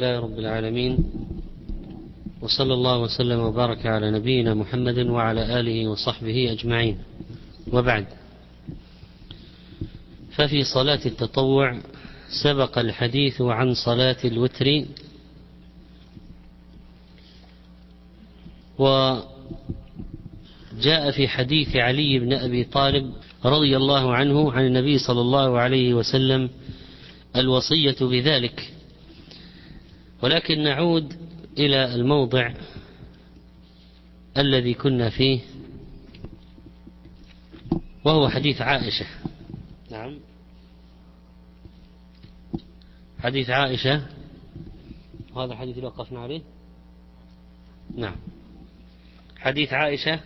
الله 0.00 0.20
رب 0.20 0.38
العالمين 0.38 0.98
وصلى 2.40 2.74
الله 2.74 2.98
وسلم 2.98 3.40
وبارك 3.40 3.86
على 3.86 4.10
نبينا 4.10 4.54
محمد 4.54 4.98
وعلى 4.98 5.60
آله 5.60 5.88
وصحبه 5.88 6.52
أجمعين. 6.52 6.98
وبعد 7.72 8.06
ففي 10.32 10.64
صلاة 10.64 11.00
التطوع 11.06 11.78
سبق 12.44 12.78
الحديث 12.78 13.42
عن 13.42 13.74
صلاة 13.74 14.16
الوتر 14.24 14.84
وجاء 18.78 19.30
في 21.10 21.28
حديث 21.28 21.76
علي 21.76 22.18
بن 22.18 22.32
أبي 22.32 22.64
طالب 22.64 23.12
رضي 23.44 23.76
الله 23.76 24.14
عنه 24.14 24.52
عن 24.52 24.66
النبي 24.66 24.98
صلى 24.98 25.20
الله 25.20 25.58
عليه 25.58 25.94
وسلم 25.94 26.50
الوصية 27.36 27.96
بذلك. 28.00 28.72
ولكن 30.22 30.62
نعود 30.62 31.14
إلى 31.58 31.94
الموضع 31.94 32.52
الذي 34.36 34.74
كنا 34.74 35.10
فيه 35.10 35.40
وهو 38.04 38.28
حديث 38.28 38.60
عائشة. 38.60 39.06
نعم. 39.90 40.18
حديث 43.18 43.50
عائشة. 43.50 44.02
هذا 45.36 45.52
الحديث 45.52 45.76
اللي 45.76 45.86
وقفنا 45.86 46.20
عليه؟ 46.20 46.42
نعم. 47.96 48.16
حديث 49.38 49.72
عائشة. 49.72 50.20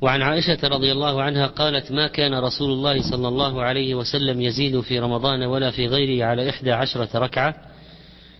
وعن 0.00 0.22
عائشة 0.22 0.58
رضي 0.68 0.92
الله 0.92 1.22
عنها 1.22 1.46
قالت 1.46 1.92
ما 1.92 2.06
كان 2.06 2.34
رسول 2.34 2.70
الله 2.70 3.10
صلى 3.10 3.28
الله 3.28 3.62
عليه 3.62 3.94
وسلم 3.94 4.40
يزيد 4.40 4.80
في 4.80 4.98
رمضان 4.98 5.42
ولا 5.42 5.70
في 5.70 5.86
غيره 5.86 6.24
على 6.24 6.50
إحدى 6.50 6.72
عشرة 6.72 7.18
ركعة 7.18 7.54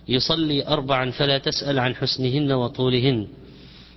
يصلي 0.09 0.67
أربعا 0.67 1.11
فلا 1.11 1.39
تسأل 1.39 1.79
عن 1.79 1.95
حسنهن 1.95 2.53
وطولهن 2.53 3.27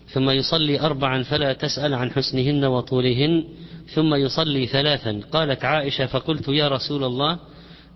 ثم 0.08 0.30
يصلي 0.30 0.80
أربعا 0.80 1.24
فلا 1.24 1.54
تسأل 1.54 1.94
عن 1.94 2.12
حسنهن 2.12 2.66
وطولهن 2.66 3.44
ثم 3.88 4.16
يصلي 4.16 4.66
ثلاثا. 4.66 5.22
قالت 5.32 5.66
عائشة 5.66 6.06
فقلت 6.06 6.48
يا 6.48 6.68
رسول 6.68 7.04
الله 7.04 7.40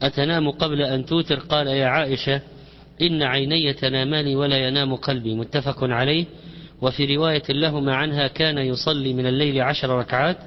أتنام 0.02 0.52
قبل 0.52 0.82
أن 0.82 1.06
توتر؟ 1.06 1.40
قال 1.40 1.68
يا 1.68 1.88
عائشة 1.88 2.42
إن 3.02 3.24
عيني 3.24 3.74
تنامان 3.74 4.36
ولا 4.36 4.68
ينام 4.68 4.96
قلبي. 4.96 5.36
متفق 5.36 5.84
عليه. 5.84 6.26
وفي 6.82 7.16
رواية 7.16 7.44
لهما 7.50 7.96
عنها 7.96 8.28
كان 8.28 8.58
يصلي 8.58 9.14
من 9.14 9.26
الليل 9.26 9.62
عشر 9.62 9.90
ركعات 9.90 10.38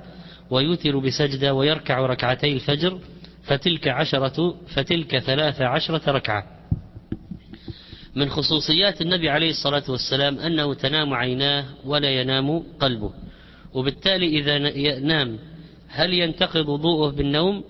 ويوتر 0.51 0.99
بسجدة 0.99 1.55
ويركع 1.55 2.07
ركعتي 2.07 2.53
الفجر 2.53 2.99
فتلك 3.45 3.89
عشرة 3.89 4.55
فتلك 4.75 5.19
ثلاث 5.19 5.61
عشرة 5.61 6.11
ركعة. 6.11 6.56
من 8.17 8.31
خصوصيات 8.31 9.01
النبي 9.01 9.29
عليه 9.29 9.51
الصلاة 9.51 9.83
والسلام 9.89 10.39
أنه 10.39 10.75
تنام 10.75 11.15
عيناه 11.15 11.65
ولا 11.85 12.11
ينام 12.21 12.63
قلبه. 12.81 13.13
وبالتالي 13.75 14.27
إذا 14.39 14.59
نام 14.99 15.39
هل 15.89 16.15
ينتقض 16.15 16.69
وضوءه 16.69 17.11
بالنوم؟ 17.11 17.65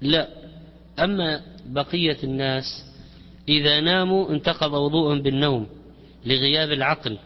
لا. 0.00 0.28
أما 0.98 1.42
بقية 1.66 2.16
الناس 2.24 2.64
إذا 3.48 3.80
ناموا 3.80 4.30
انتقض 4.30 4.72
وضوءهم 4.72 5.22
بالنوم 5.22 5.66
لغياب 6.26 6.72
العقل 6.72 7.18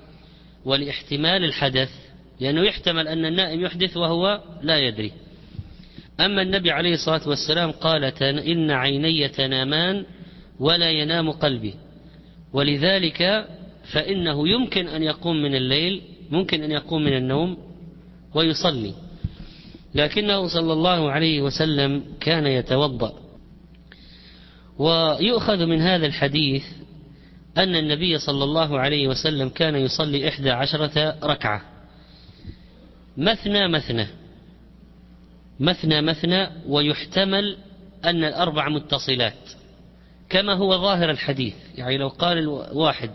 ولاحتمال 0.65 1.45
الحدث 1.45 1.91
لأنه 2.41 2.63
يحتمل 2.63 3.09
أن 3.09 3.25
النائم 3.25 3.61
يحدث 3.61 3.97
وهو 3.97 4.43
لا 4.63 4.79
يدري. 4.79 5.13
أما 6.21 6.43
النبي 6.43 6.71
عليه 6.71 6.95
الصلاة 6.95 7.29
والسلام 7.29 7.71
قال 7.71 8.05
إن 8.23 8.71
عيني 8.71 9.29
تنامان 9.29 10.05
ولا 10.61 10.91
ينام 10.91 11.31
قلبي. 11.31 11.75
ولذلك 12.53 13.49
فإنه 13.93 14.49
يمكن 14.49 14.89
أن 14.89 15.03
يقوم 15.03 15.43
من 15.43 15.55
الليل 15.55 16.03
ممكن 16.31 16.63
أن 16.63 16.71
يقوم 16.71 17.03
من 17.03 17.17
النوم 17.17 17.59
ويصلي. 18.35 18.95
لكنه 19.95 20.49
صلى 20.49 20.73
الله 20.73 21.11
عليه 21.11 21.43
وسلم 21.43 22.05
كان 22.21 22.47
يتوضأ. 22.47 23.15
ويؤخذ 24.79 25.67
من 25.67 25.81
هذا 25.81 26.07
الحديث 26.07 26.65
أن 27.59 27.77
النبي 27.77 28.19
صلى 28.19 28.45
الله 28.45 28.79
عليه 28.79 29.09
وسلم 29.09 29.49
كان 29.49 29.77
يصلي 29.77 30.29
إحدى 30.29 30.51
عشرة 30.51 31.17
ركعة. 31.25 31.63
مثنى 33.17 33.69
مثنى 33.69 34.07
مثنى 35.61 36.01
مثنى 36.03 36.49
ويحتمل 36.67 37.57
أن 38.05 38.25
الأربع 38.25 38.69
متصلات. 38.69 39.60
كما 40.31 40.53
هو 40.53 40.79
ظاهر 40.79 41.11
الحديث. 41.11 41.55
يعني 41.75 41.99
لو 41.99 42.09
قال 42.09 42.39
الواحد 42.39 43.11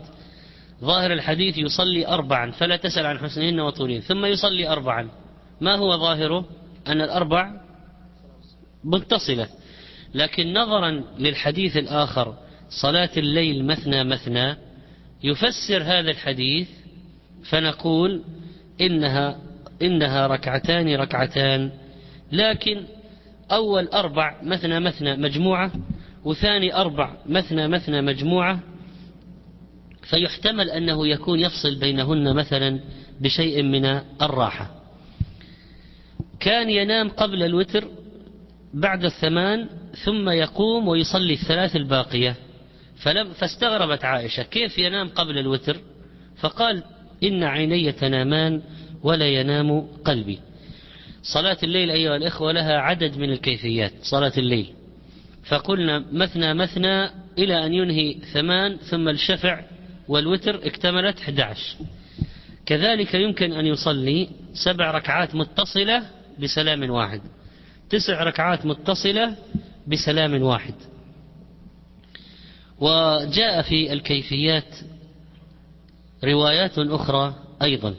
ظاهر 0.80 1.12
الحديث 1.12 1.58
يصلي 1.58 2.06
أربعا 2.06 2.50
فلا 2.50 2.76
تسأل 2.76 3.06
عن 3.06 3.18
حسنهن 3.18 3.60
وطولهن 3.60 4.00
ثم 4.00 4.24
يصلي 4.24 4.68
أربعا. 4.68 5.08
ما 5.60 5.74
هو 5.74 5.98
ظاهره؟ 5.98 6.44
أن 6.86 7.00
الأربع 7.00 7.60
متصلة. 8.84 9.48
لكن 10.14 10.52
نظرا 10.52 11.04
للحديث 11.18 11.76
الآخر 11.76 12.34
صلاة 12.82 13.10
الليل 13.16 13.64
مثنى 13.64 14.04
مثنى 14.04 14.56
يفسر 15.22 15.82
هذا 15.82 16.10
الحديث 16.10 16.68
فنقول 17.44 18.22
إنها 18.80 19.38
إنها 19.82 20.26
ركعتان 20.26 20.96
ركعتان. 20.96 21.70
لكن 22.32 22.84
أول 23.50 23.88
أربع 23.88 24.34
مثنى 24.42 24.80
مثنى 24.80 25.16
مجموعة 25.16 25.72
وثاني 26.26 26.74
أربع 26.74 27.16
مثنى 27.26 27.68
مثنى 27.68 28.02
مجموعة 28.02 28.60
فيحتمل 30.02 30.70
أنه 30.70 31.08
يكون 31.08 31.40
يفصل 31.40 31.74
بينهن 31.74 32.34
مثلا 32.34 32.80
بشيء 33.20 33.62
من 33.62 33.84
الراحة. 34.22 34.70
كان 36.40 36.70
ينام 36.70 37.08
قبل 37.08 37.42
الوتر 37.42 37.84
بعد 38.74 39.04
الثمان 39.04 39.68
ثم 40.04 40.28
يقوم 40.28 40.88
ويصلي 40.88 41.32
الثلاث 41.32 41.76
الباقية. 41.76 42.36
فلم 42.96 43.32
فاستغربت 43.32 44.04
عائشة 44.04 44.42
كيف 44.42 44.78
ينام 44.78 45.08
قبل 45.08 45.38
الوتر؟ 45.38 45.76
فقال 46.36 46.82
إن 47.22 47.42
عيني 47.42 47.92
تنامان 47.92 48.62
ولا 49.02 49.28
ينام 49.28 49.80
قلبي. 50.04 50.38
صلاة 51.22 51.58
الليل 51.62 51.90
أيها 51.90 52.16
الإخوة 52.16 52.52
لها 52.52 52.78
عدد 52.78 53.18
من 53.18 53.30
الكيفيات 53.30 53.92
صلاة 54.02 54.32
الليل. 54.38 54.75
فقلنا 55.48 56.04
مثنى 56.12 56.54
مثنى 56.54 57.10
إلى 57.38 57.66
أن 57.66 57.72
ينهي 57.74 58.14
ثمان 58.32 58.76
ثم 58.76 59.08
الشفع 59.08 59.64
والوتر 60.08 60.66
اكتملت 60.66 61.18
11 61.18 61.76
كذلك 62.66 63.14
يمكن 63.14 63.52
أن 63.52 63.66
يصلي 63.66 64.28
سبع 64.54 64.90
ركعات 64.90 65.34
متصلة 65.34 66.02
بسلام 66.38 66.90
واحد 66.90 67.20
تسع 67.90 68.22
ركعات 68.22 68.66
متصلة 68.66 69.36
بسلام 69.86 70.42
واحد. 70.42 70.74
وجاء 72.80 73.62
في 73.62 73.92
الكيفيات 73.92 74.76
روايات 76.24 76.78
أخرى 76.78 77.34
أيضا. 77.62 77.94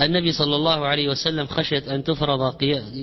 النبي 0.00 0.32
صلى 0.32 0.56
الله 0.56 0.86
عليه 0.86 1.08
وسلم 1.08 1.46
خشية 1.46 1.94
أن 1.94 2.04
تفرض, 2.04 2.56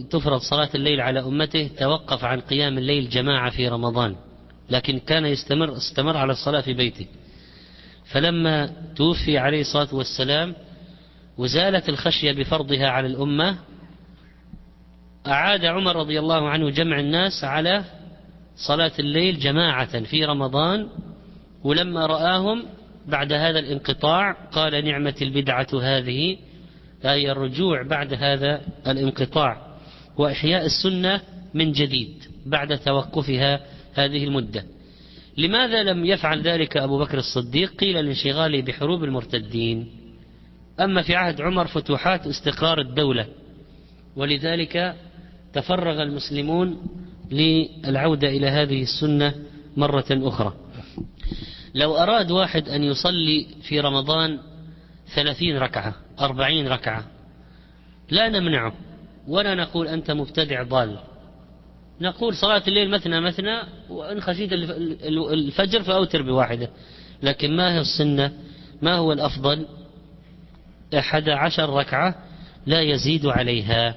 تفرض 0.09 0.40
صلاة 0.40 0.69
الليل 0.75 1.02
على 1.02 1.19
أمته 1.19 1.69
توقف 1.79 2.24
عن 2.24 2.40
قيام 2.40 2.78
الليل 2.78 3.09
جماعة 3.09 3.50
في 3.50 3.68
رمضان. 3.68 4.16
لكن 4.69 5.00
كان 5.00 5.25
يستمر 5.25 5.78
استمر 5.78 6.18
على 6.18 6.31
الصلاة 6.31 6.62
في 6.62 6.74
بيته. 6.74 7.06
فلما 8.06 8.74
توفي 8.96 9.38
عليه 9.38 9.62
الصلاة 9.62 9.96
والسلام 9.96 10.56
وزالت 11.38 11.90
الخشية 11.90 12.31
بفرضها 12.31 12.88
على 12.88 13.08
الأمة 13.08 13.58
أعاد 15.28 15.66
عمر 15.66 15.96
رضي 15.96 16.19
الله 16.19 16.50
عنه 16.50 16.69
جمع 16.69 17.00
الناس 17.00 17.44
على 17.44 17.84
صلاة 18.56 18.91
الليل 19.00 19.40
جماعة 19.40 20.03
في 20.03 20.25
رمضان. 20.25 20.88
ولما 21.63 22.06
رآهم 22.06 22.64
بعد 23.08 23.34
هذا 23.34 23.59
الانقطاع 23.59 24.32
قال 24.32 24.85
نعمة 24.85 25.16
البدعة 25.22 25.67
هذه 25.82 26.37
أي 27.06 27.32
الرجوع 27.32 27.84
بعد 27.84 28.14
هذا 28.14 28.62
الانقطاع 28.88 29.68
وإحياء 30.18 30.66
السنة 30.66 31.22
من 31.53 31.72
جديد 31.72 32.24
بعد 32.46 32.78
توقفها 32.80 33.59
هذه 33.94 34.24
المدة. 34.24 34.66
لماذا 35.38 35.84
لم 35.84 36.06
يفعل 36.06 36.42
ذلك 36.42 36.78
أبو 36.78 37.00
بكر 37.00 37.18
الصديق؟ 37.18 37.76
قيل 37.76 38.06
لانشغاله 38.06 38.62
بحروب 38.62 39.03
المرتدين. 39.03 39.88
أما 40.80 41.02
في 41.02 41.16
عهد 41.16 41.42
عمر 41.42 41.68
فتوحات 41.68 42.28
استقرار 42.28 42.82
الدولة 42.82 43.28
ولذلك 44.16 44.96
تفرغ 45.54 46.02
المسلمون 46.02 46.78
للعودة 47.32 48.30
إلى 48.30 48.47
هذه 48.47 48.82
السنة 48.82 49.34
مرة 49.78 50.06
أخرى. 50.12 50.54
لو 51.76 51.96
أراد 51.96 52.32
واحد 52.32 52.70
أن 52.70 52.84
يصلي 52.84 53.47
في 53.62 53.80
رمضان 53.80 54.40
ثلاثين 55.16 55.58
ركعة 55.58 55.96
أربعين 56.19 56.67
ركعة. 56.67 57.03
لا 58.09 58.29
نمنعه 58.29 58.73
ولا 59.28 59.55
نقول 59.55 59.87
أنت 59.87 60.11
مبتدع 60.11 60.63
ضال. 60.63 60.99
نقول 62.02 62.35
صلاة 62.35 62.63
الليل 62.67 62.90
مثنى 62.90 63.22
مثنى 63.22 63.61
وإن 63.90 64.22
خشيت 64.22 64.53
الفجر 65.34 65.84
فأوتر 65.84 66.22
بواحدة. 66.22 66.69
لكن 67.23 67.55
ما 67.55 67.73
هي 67.73 67.79
السنة؟ 67.79 68.31
ما 68.81 68.96
هو 68.96 69.13
الأفضل؟ 69.13 69.66
أحد 70.97 71.29
عشر 71.29 71.69
ركعة 71.69 72.16
لا 72.66 72.81
يزيد 72.81 73.25
عليها. 73.25 73.96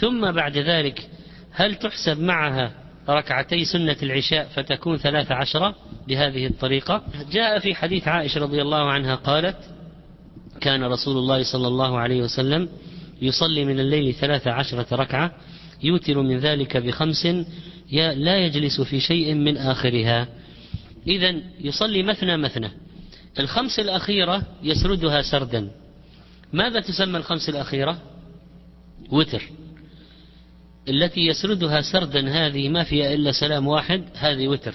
ثم 0.00 0.32
بعد 0.32 0.58
ذلك 0.58 1.08
هل 1.52 1.74
تحسب 1.74 2.20
معها 2.20 2.72
ركعتي 3.08 3.64
سنة 3.64 3.96
العشاء 4.02 4.44
فتكون 4.44 4.96
ثلاث 4.96 5.32
عشرة؟ 5.32 5.74
بهذه 6.08 6.46
الطريقة. 6.46 7.02
جاء 7.32 7.58
في 7.58 7.74
حديث 7.74 8.08
عائشة 8.08 8.40
رضي 8.40 8.62
الله 8.62 8.90
عنها 8.90 9.14
قالت 9.14 9.56
كان 10.62 10.84
رسول 10.84 11.18
الله 11.18 11.42
صلى 11.42 11.68
الله 11.68 11.98
عليه 11.98 12.22
وسلم 12.22 12.68
يصلي 13.22 13.64
من 13.64 13.80
الليل 13.80 14.14
ثلاث 14.14 14.46
عشرة 14.46 14.86
ركعة 14.92 15.34
يوتر 15.82 16.22
من 16.22 16.38
ذلك 16.38 16.76
بخمس 16.76 17.26
لا 17.92 18.38
يجلس 18.38 18.80
في 18.80 19.00
شيء 19.00 19.34
من 19.34 19.56
آخرها. 19.56 20.28
إذا 21.06 21.34
يصلي 21.60 22.02
مثنى 22.02 22.36
مثنى. 22.36 22.70
الخمس 23.38 23.78
الأخيرة 23.78 24.42
يسردها 24.62 25.22
سردا. 25.22 25.70
ماذا 26.52 26.80
تسمى 26.80 27.18
الخمس 27.18 27.48
الأخيرة؟ 27.48 27.98
وتر. 29.10 29.42
التي 30.88 31.20
يسردها 31.20 31.80
سردا 31.80 32.28
هذه 32.28 32.68
ما 32.68 32.84
فيها 32.84 33.14
إلا 33.14 33.32
سلام 33.32 33.66
واحد 33.66 34.04
هذه 34.14 34.48
وتر. 34.48 34.74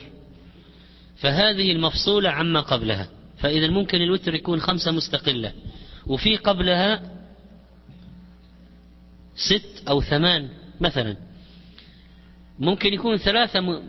فهذه 1.17 1.71
المفصولة 1.71 2.29
عما 2.29 2.61
قبلها. 2.61 3.07
فإذا 3.37 3.67
ممكن 3.67 4.01
الوتر 4.01 4.35
يكون 4.35 4.59
خمسة 4.59 4.91
مستقلة. 4.91 5.51
وفي 6.07 6.37
قبلها 6.37 7.01
ست 9.35 9.87
أو 9.87 10.01
ثمان 10.01 10.47
مثلا. 10.79 11.17
ممكن 12.59 12.93
يكون 12.93 13.17
ثلاثة 13.17 13.81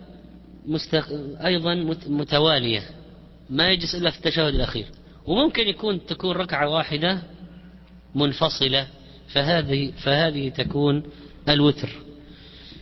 مستق... 0.67 1.09
أيضا 1.45 1.75
متوالية. 2.07 2.83
ما 3.51 3.71
يجلس 3.71 3.95
إلا 3.95 4.11
في 4.11 4.19
التشهد 4.19 4.55
الأخير. 4.55 4.87
وممكن 5.27 5.69
يكون 5.69 6.07
تكون 6.07 6.37
ركعة 6.37 6.69
واحدة 6.69 7.23
منفصلة. 8.15 8.87
فهذه 9.29 9.91
فهذه 9.91 10.49
تكون 10.49 11.03
الوتر. 11.49 11.89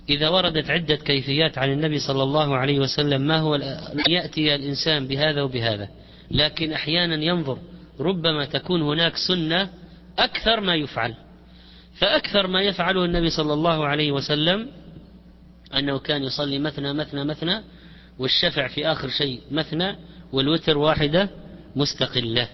إذا 0.08 0.28
وردت 0.28 0.70
عدة 0.70 0.96
كيفيات 0.96 1.58
عن 1.58 1.72
النبي 1.72 1.98
صلى 1.98 2.22
الله 2.22 2.56
عليه 2.56 2.78
وسلم 2.78 3.20
ما 3.22 3.38
هو 3.38 3.54
يأتي 4.08 4.54
الإنسان 4.54 5.06
بهذا 5.06 5.42
وبهذا. 5.42 5.88
لكن 6.30 6.72
أحيانا 6.72 7.24
ينظر 7.24 7.58
ربما 8.00 8.44
تكون 8.44 8.82
هناك 8.82 9.16
سنة 9.16 9.70
أكثر 10.18 10.60
ما 10.60 10.74
يفعل. 10.74 11.14
فأكثر 11.98 12.46
ما 12.46 12.62
يفعله 12.62 13.04
النبي 13.04 13.30
صلى 13.30 13.52
الله 13.52 13.86
عليه 13.86 14.12
وسلم 14.12 14.68
أنه 15.74 15.98
كان 15.98 16.22
يصلي 16.22 16.58
مثنى 16.58 16.92
مثنى 16.92 17.24
مثنى 17.24 17.62
والشفع 18.18 18.68
في 18.68 18.86
آخر 18.86 19.08
شيء 19.08 19.40
مثنى 19.50 19.96
والوتر 20.32 20.78
واحدة 20.78 21.30
مستقلة. 21.76 22.48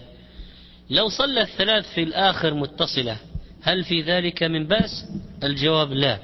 لو 0.89 1.09
صلى 1.09 1.41
الثلاث 1.41 1.93
في 1.93 2.03
الآخر 2.03 2.53
متصلة 2.53 3.17
هل 3.61 3.83
في 3.83 4.01
ذلك 4.01 4.43
من 4.43 4.67
بأس؟ 4.67 5.05
الجواب 5.43 5.91
لا. 5.91 6.19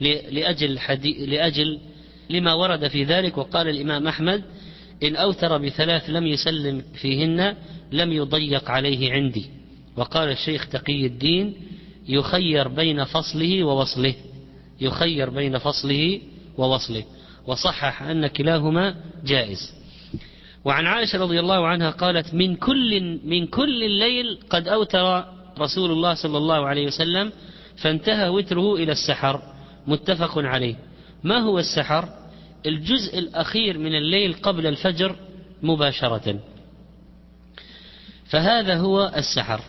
لأجل, 0.00 0.78
حدي... 0.78 1.26
لأجل 1.26 1.80
لما 2.30 2.54
ورد 2.54 2.88
في 2.88 3.04
ذلك 3.04 3.38
وقال 3.38 3.68
الإمام 3.68 4.08
أحمد 4.08 4.42
إن 5.02 5.16
أوتر 5.16 5.58
بثلاث 5.58 6.10
لم 6.10 6.26
يسلم 6.26 6.82
فيهن 6.94 7.56
لم 7.94 8.12
يضيق 8.12 8.70
عليه 8.70 9.12
عندي. 9.12 9.46
وقال 9.96 10.28
الشيخ 10.28 10.68
تقي 10.68 11.06
الدين 11.06 11.54
يخير 12.08 12.68
بين 12.68 13.04
فصله 13.04 13.64
ووصله. 13.64 14.14
يخير 14.80 15.30
بين 15.30 15.58
فصله 15.58 16.20
ووصله. 16.58 17.04
وصحح 17.46 18.02
أن 18.02 18.26
كلاهما 18.26 18.94
جائز. 19.24 19.58
وعن 20.64 20.86
عائشة 20.86 21.18
رضي 21.18 21.40
الله 21.40 21.66
عنها 21.66 21.90
قالت 21.90 22.34
من 22.34 22.56
كل 22.56 23.18
من 23.24 23.46
كل 23.46 23.82
الليل 23.82 24.38
قد 24.50 24.68
أوتر 24.68 25.24
رسول 25.58 25.90
الله 25.90 26.14
صلى 26.14 26.38
الله 26.38 26.66
عليه 26.66 26.86
وسلم 26.86 27.32
فانتهى 27.76 28.28
وتره 28.28 28.74
إلى 28.74 28.92
السحر. 28.92 29.42
متفق 29.86 30.38
عليه. 30.38 30.76
ما 31.24 31.38
هو 31.38 31.58
السحر؟ 31.58 32.08
الجزء 32.66 33.18
الأخير 33.18 33.78
من 33.78 33.94
الليل 33.94 34.34
قبل 34.42 34.66
الفجر 34.66 35.16
مباشرة. 35.62 36.40
فهذا 38.34 38.76
هو 38.76 39.12
السحر. 39.16 39.60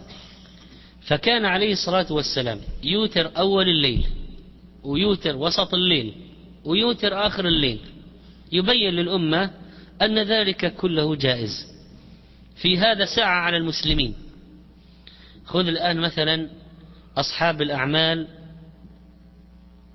فكان 1.01 1.45
عليه 1.45 1.71
الصلاة 1.73 2.13
والسلام 2.13 2.61
يوتر 2.83 3.31
أول 3.37 3.69
الليل 3.69 4.07
ويوتر 4.83 5.35
وسط 5.35 5.73
الليل 5.73 6.13
ويوتر 6.63 7.27
آخر 7.27 7.47
الليل. 7.47 7.79
يبين 8.51 8.93
للأمة 8.93 9.51
أن 10.01 10.19
ذلك 10.19 10.75
كله 10.75 11.15
جائز. 11.15 11.67
في 12.55 12.77
هذا 12.77 13.05
ساعة 13.05 13.39
على 13.39 13.57
المسلمين. 13.57 14.15
خذ 15.45 15.67
الآن 15.67 15.99
مثلا 15.99 16.49
أصحاب 17.17 17.61
الأعمال 17.61 18.27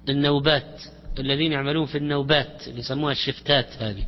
النوبات 0.08 0.82
الذين 1.18 1.52
يعملون 1.52 1.86
في 1.86 1.98
النوبات 1.98 2.68
اللي 2.68 2.80
يسموها 2.80 3.12
الشفتات 3.12 3.82
هذه. 3.82 4.06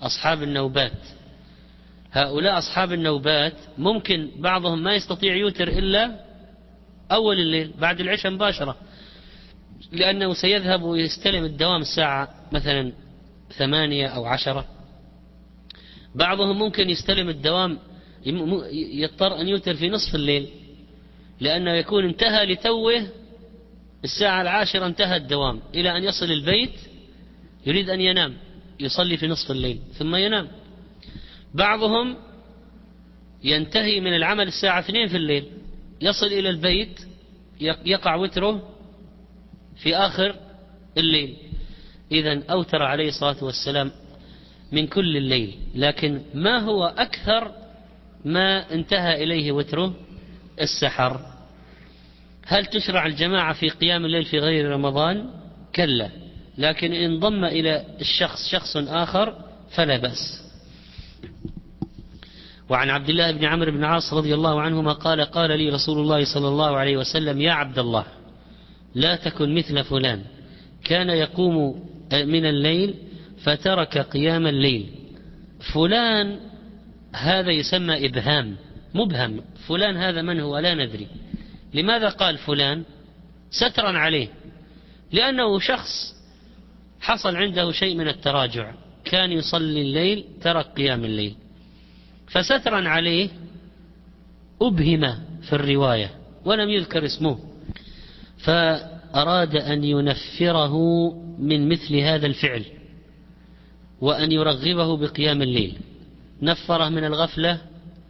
أصحاب 0.00 0.42
النوبات. 0.42 1.15
هؤلاء 2.16 2.58
أصحاب 2.58 2.92
النوبات 2.92 3.52
ممكن 3.78 4.30
بعضهم 4.38 4.82
ما 4.82 4.94
يستطيع 4.94 5.34
يوتر 5.34 5.68
إلا 5.68 6.20
أول 7.12 7.40
الليل 7.40 7.72
بعد 7.78 8.00
العشاء 8.00 8.32
مباشرة 8.32 8.76
لأنه 9.92 10.34
سيذهب 10.34 10.82
ويستلم 10.82 11.44
الدوام 11.44 11.80
الساعة 11.80 12.34
مثلا 12.52 12.92
ثمانية 13.56 14.06
أو 14.06 14.24
عشرة. 14.24 14.64
بعضهم 16.14 16.58
ممكن 16.58 16.90
يستلم 16.90 17.28
الدوام 17.28 17.78
يضطر 18.72 19.40
أن 19.40 19.48
يوتر 19.48 19.74
في 19.74 19.88
نصف 19.90 20.14
الليل 20.14 20.48
لأنه 21.40 21.70
يكون 21.70 22.04
انتهى 22.04 22.46
لتوه 22.46 23.06
الساعة 24.04 24.42
العاشرة 24.42 24.86
انتهى 24.86 25.16
الدوام 25.16 25.60
إلى 25.74 25.96
أن 25.96 26.04
يصل 26.04 26.26
البيت 26.26 26.80
يريد 27.66 27.90
أن 27.90 28.00
ينام 28.00 28.36
يصلي 28.80 29.16
في 29.16 29.26
نصف 29.26 29.50
الليل 29.50 29.80
ثم 29.98 30.16
ينام. 30.16 30.48
بعضهم 31.56 32.16
ينتهي 33.44 34.00
من 34.00 34.16
العمل 34.16 34.48
الساعة 34.48 34.80
اثنين 34.80 35.08
في 35.08 35.16
الليل 35.16 35.44
يصل 36.00 36.26
إلى 36.26 36.50
البيت 36.50 37.00
يقع 37.60 38.14
وتره 38.14 38.68
في 39.76 39.96
آخر 39.96 40.36
الليل. 40.98 41.36
إذا 42.12 42.42
أوتر 42.50 42.82
عليه 42.82 43.08
الصلاة 43.08 43.44
والسلام 43.44 43.90
من 44.72 44.86
كل 44.86 45.16
الليل 45.16 45.58
لكن 45.74 46.20
ما 46.34 46.58
هو 46.58 46.84
أكثر 46.84 47.52
ما 48.24 48.74
انتهى 48.74 49.24
إليه 49.24 49.52
وتره؟ 49.52 49.94
السحر. 50.60 51.20
هل 52.46 52.66
تشرع 52.66 53.06
الجماعة 53.06 53.52
في 53.52 53.68
قيام 53.68 54.04
الليل 54.04 54.24
في 54.24 54.38
غير 54.38 54.70
رمضان؟ 54.70 55.30
كلا 55.76 56.10
لكن 56.58 56.92
إن 56.92 57.10
انضم 57.12 57.44
إلى 57.44 57.84
الشخص 58.00 58.48
شخص 58.48 58.76
آخر 58.76 59.34
فلا 59.70 59.96
بأس. 59.96 60.45
وعن 62.68 62.90
عبد 62.90 63.08
الله 63.08 63.30
بن 63.30 63.44
عمرو 63.44 63.72
بن 63.72 63.84
عاص 63.84 64.12
رضي 64.12 64.34
الله 64.34 64.60
عنهما 64.60 64.92
قال 64.92 65.20
قال 65.20 65.58
لي 65.58 65.70
رسول 65.70 65.98
الله 65.98 66.24
صلى 66.24 66.48
الله 66.48 66.76
عليه 66.76 66.96
وسلم 66.96 67.40
يا 67.40 67.52
عبد 67.52 67.78
الله 67.78 68.04
لا 68.94 69.16
تكن 69.16 69.54
مثل 69.54 69.84
فلان. 69.84 70.22
كان 70.84 71.10
يقوم 71.10 71.84
من 72.12 72.46
الليل 72.46 72.94
فترك 73.42 73.98
قيام 73.98 74.46
الليل. 74.46 74.90
فلان 75.74 76.38
هذا 77.12 77.50
يسمى 77.50 78.06
إبهام 78.06 78.56
مبهم. 78.94 79.40
فلان 79.68 79.96
هذا 79.96 80.22
من 80.22 80.40
هو؟ 80.40 80.58
لا 80.58 80.74
ندري. 80.74 81.06
لماذا 81.74 82.08
قال 82.08 82.38
فلان؟ 82.38 82.82
سترا 83.50 83.98
عليه. 83.98 84.28
لأنه 85.12 85.58
شخص 85.58 86.14
حصل 87.00 87.36
عنده 87.36 87.72
شيء 87.72 87.96
من 87.96 88.08
التراجع. 88.08 88.74
كان 89.04 89.32
يصلي 89.32 89.82
الليل 89.82 90.24
ترك 90.42 90.66
قيام 90.66 91.04
الليل. 91.04 91.34
فسترا 92.26 92.88
عليه 92.88 93.28
أبهم 94.62 95.14
في 95.42 95.52
الرواية 95.52 96.10
ولم 96.44 96.70
يذكر 96.70 97.04
اسمه 97.04 97.38
فأراد 98.38 99.56
أن 99.56 99.84
ينفره 99.84 100.76
من 101.38 101.68
مثل 101.68 101.96
هذا 101.96 102.26
الفعل 102.26 102.64
وأن 104.00 104.32
يرغبه 104.32 104.96
بقيام 104.96 105.42
الليل. 105.42 105.74
نفره 106.42 106.88
من 106.88 107.04
الغفلة 107.04 107.60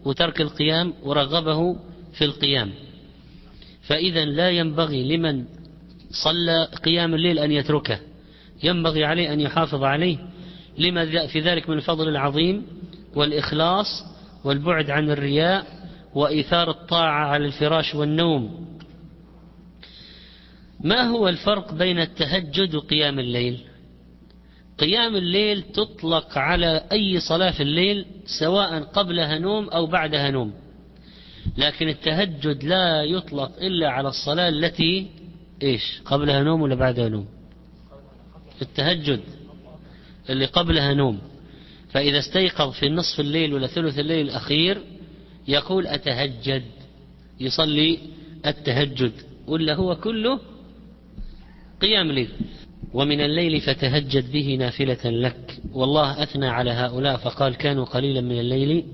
وترك 0.05 0.41
القيام 0.41 0.95
ورغبه 1.03 1.77
في 2.13 2.25
القيام. 2.25 2.71
فإذا 3.83 4.25
لا 4.25 4.51
ينبغي 4.51 5.17
لمن 5.17 5.45
صلى 6.11 6.69
قيام 6.85 7.15
الليل 7.15 7.39
أن 7.39 7.53
يتركه. 7.53 7.99
ينبغي 8.63 9.05
عليه 9.05 9.33
أن 9.33 9.41
يحافظ 9.41 9.85
عليه. 9.85 10.19
لما 10.79 11.27
في 11.27 11.41
ذلك 11.41 11.69
من 11.69 11.77
الفضل 11.77 12.09
العظيم 12.09 12.67
والإخلاص 13.17 14.05
والبعد 14.45 14.91
عن 14.91 15.11
الرياء 15.11 15.67
وإيثار 16.15 16.71
الطاعة 16.71 17.27
على 17.27 17.47
الفراش 17.47 17.95
والنوم. 17.95 18.67
ما 20.81 21.03
هو 21.03 21.29
الفرق 21.29 21.75
بين 21.75 21.99
التهجد 21.99 22.75
وقيام 22.75 23.19
الليل؟ 23.19 23.61
قيام 24.79 25.17
الليل 25.17 25.63
تطلق 25.63 26.39
على 26.39 26.83
أي 26.93 27.21
صلاة 27.21 27.51
في 27.51 27.63
الليل 27.63 28.07
سواء 28.41 28.81
قبلها 28.81 29.39
نوم 29.39 29.69
أو 29.69 29.87
بعدها 29.87 30.31
نوم. 30.31 30.53
لكن 31.57 31.89
التهجد 31.89 32.65
لا 32.65 33.03
يطلق 33.03 33.57
إلا 33.61 33.91
على 33.91 34.09
الصلاة 34.09 34.49
التي 34.49 35.07
إيش؟ 35.63 36.03
قبلها 36.05 36.43
نوم 36.43 36.63
ولا 36.63 36.75
بعدها 36.75 37.09
نوم؟ 37.09 37.27
التهجد 38.63 39.21
اللي 40.31 40.45
قبلها 40.45 40.95
نوم. 40.95 41.21
فإذا 41.97 42.19
استيقظ 42.19 42.73
في 42.73 42.89
نصف 42.89 43.21
الليل 43.21 43.55
ولا 43.55 43.67
ثلث 43.67 43.99
الليل 43.99 44.27
الأخير 44.27 44.79
يقول 45.49 45.87
أتهجد. 45.87 46.63
يصلي 47.41 47.99
التهجد. 48.47 49.13
ولا 49.47 49.75
هو 49.75 49.97
كله 49.97 50.41
قيام 51.81 52.13
ليل. 52.13 52.29
ومن 52.95 53.21
الليل 53.21 53.61
فتهجد 53.61 54.33
به 54.33 54.57
نافلة 54.59 55.05
لك. 55.05 55.59
والله 55.73 56.23
أثنى 56.23 56.47
على 56.47 56.71
هؤلاء 56.71 57.17
فقال 57.17 57.55
كانوا 57.55 57.85
قليلا 57.85 58.21
من 58.21 58.41
الليل 58.41 58.85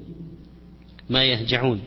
ما 1.11 1.25
يهجعون. 1.25 1.81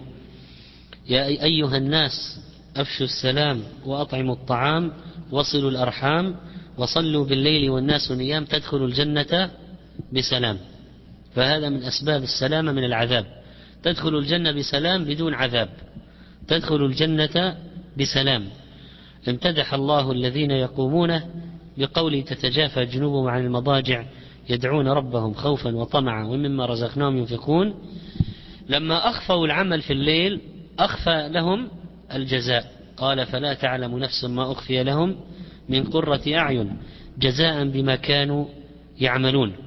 يا 1.10 1.28
أيها 1.28 1.78
الناس 1.78 2.40
أفشوا 2.78 3.06
السلام 3.06 3.64
وأطعموا 3.86 4.36
الطعام 4.36 4.94
وصلوا 5.32 5.72
الأرحام 5.72 6.36
وصلوا 6.78 7.26
بالليل 7.26 7.70
والناس 7.70 8.12
نيام 8.12 8.46
تدخلوا 8.46 8.88
الجنة 8.88 9.52
بسلام. 10.14 10.75
فهذا 11.36 11.70
من 11.70 11.84
أسباب 11.84 12.24
السلامة 12.24 12.72
من 12.72 12.84
العذاب. 12.84 13.26
تدخل 13.84 14.16
الجنة 14.16 14.52
بسلام 14.52 15.06
بدون 15.06 15.34
عذاب. 15.34 15.70
تدخل 16.48 16.86
الجنة 16.86 17.58
بسلام. 17.98 18.46
امتدح 19.30 19.74
الله 19.74 20.12
الذين 20.12 20.52
يقومون 20.52 21.22
بقوله 21.78 22.22
تتجافى 22.22 22.86
جنوبهم 22.86 23.28
عن 23.28 23.46
المضاجع 23.46 24.06
يدعون 24.50 24.88
ربهم 24.88 25.34
خوفا 25.34 25.76
وطمعا 25.76 26.26
ومما 26.26 26.66
رزقناهم 26.66 27.18
ينفقون. 27.18 27.74
لما 28.70 29.10
أخفوا 29.10 29.46
العمل 29.46 29.82
في 29.82 29.94
الليل 29.94 30.42
أخفى 30.80 31.30
لهم 31.32 31.68
الجزاء. 32.14 32.72
قال 32.98 33.26
فلا 33.26 33.54
تعلم 33.54 34.00
نفس 34.00 34.26
ما 34.26 34.52
أخفي 34.52 34.84
لهم 34.84 35.16
من 35.70 35.84
قرة 35.84 36.22
أعين 36.28 36.78
جزاء 37.20 37.70
بما 37.70 37.96
كانوا 37.96 38.46
يعملون. 39.02 39.65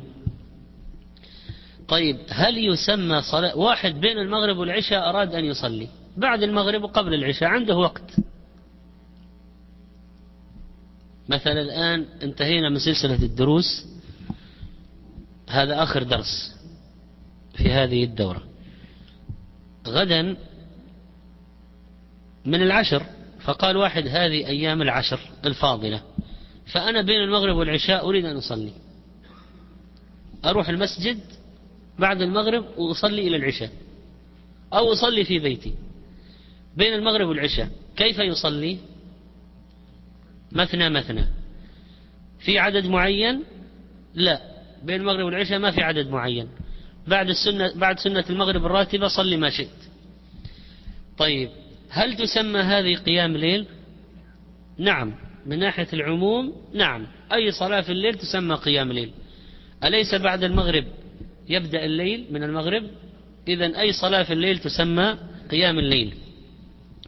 طيب 1.88 2.18
هل 2.28 2.58
يسمى 2.58 3.22
صلاة؟ 3.22 3.56
واحد 3.56 3.94
بين 4.00 4.18
المغرب 4.18 4.56
والعشاء 4.56 5.08
أراد 5.08 5.34
أن 5.34 5.44
يصلي 5.44 5.88
بعد 6.16 6.42
المغرب 6.42 6.82
وقبل 6.82 7.14
العشاء 7.14 7.48
عنده 7.48 7.76
وقت. 7.76 8.16
مثلا 11.28 11.60
الآن 11.60 12.06
انتهينا 12.22 12.68
من 12.68 12.78
سلسلة 12.78 13.22
الدروس 13.22 13.86
هذا 15.48 15.82
آخر 15.82 16.02
درس 16.02 16.56
في 17.54 17.72
هذه 17.72 18.04
الدورة. 18.04 18.42
غدا 19.86 20.36
من 22.44 22.62
العشر 22.62 23.02
فقال 23.40 23.76
واحد 23.76 24.06
هذه 24.06 24.46
أيام 24.46 24.82
العشر 24.82 25.20
الفاضلة 25.44 26.02
فأنا 26.66 27.02
بين 27.02 27.20
المغرب 27.20 27.56
والعشاء 27.56 28.08
أريد 28.08 28.24
أن 28.24 28.36
أصلي. 28.36 28.72
أروح 30.44 30.68
المسجد 30.68 31.37
بعد 31.98 32.22
المغرب 32.22 32.64
وأصلي 32.78 33.28
إلى 33.28 33.36
العشاء 33.36 33.70
أو 34.72 34.92
أصلي 34.92 35.24
في 35.24 35.38
بيتي. 35.38 35.74
بين 36.76 36.94
المغرب 36.94 37.28
والعشاء 37.28 37.68
كيف 37.96 38.18
يصلي؟ 38.18 38.78
مثنى 40.52 40.90
مثنى. 40.90 41.24
في 42.38 42.58
عدد 42.58 42.86
معين؟ 42.86 43.44
لا. 44.14 44.40
بين 44.84 45.00
المغرب 45.00 45.26
والعشاء 45.26 45.58
ما 45.58 45.70
في 45.70 45.82
عدد 45.82 46.08
معين. 46.08 46.48
بعد 47.06 47.28
السنة 47.28 47.72
بعد 47.74 47.98
سنة 47.98 48.24
المغرب 48.30 48.66
الراتبة 48.66 49.08
صلي 49.08 49.36
ما 49.36 49.50
شئت. 49.50 49.78
طيب 51.18 51.50
هل 51.90 52.16
تسمى 52.16 52.60
هذه 52.60 52.96
قيام 52.96 53.36
ليل؟ 53.36 53.66
نعم. 54.78 55.14
من 55.46 55.58
ناحية 55.58 55.88
العموم 55.92 56.52
نعم. 56.74 57.06
أي 57.32 57.50
صلاة 57.50 57.80
في 57.80 57.92
الليل 57.92 58.14
تسمى 58.14 58.54
قيام 58.54 58.92
ليل. 58.92 59.12
أليس 59.84 60.14
بعد 60.14 60.44
المغرب 60.44 60.84
يبدأ 61.48 61.84
الليل 61.84 62.24
من 62.30 62.42
المغرب. 62.42 62.82
إذا 63.48 63.80
أي 63.80 63.92
صلاة 63.92 64.22
في 64.22 64.32
الليل 64.32 64.58
تسمى 64.58 65.16
قيام 65.50 65.78
الليل. 65.78 66.14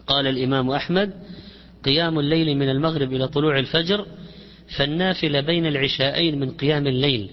قال 0.06 0.26
الإمام 0.26 0.70
أحمد 0.70 1.12
قيام 1.85 2.18
الليل 2.18 2.56
من 2.56 2.68
المغرب 2.68 3.12
إلى 3.12 3.28
طلوع 3.28 3.59
الفجر 3.59 4.06
فالنافلة 4.76 5.40
بين 5.40 5.66
العشاءين 5.66 6.40
من 6.40 6.50
قيام 6.50 6.87
الليل. 6.87 7.30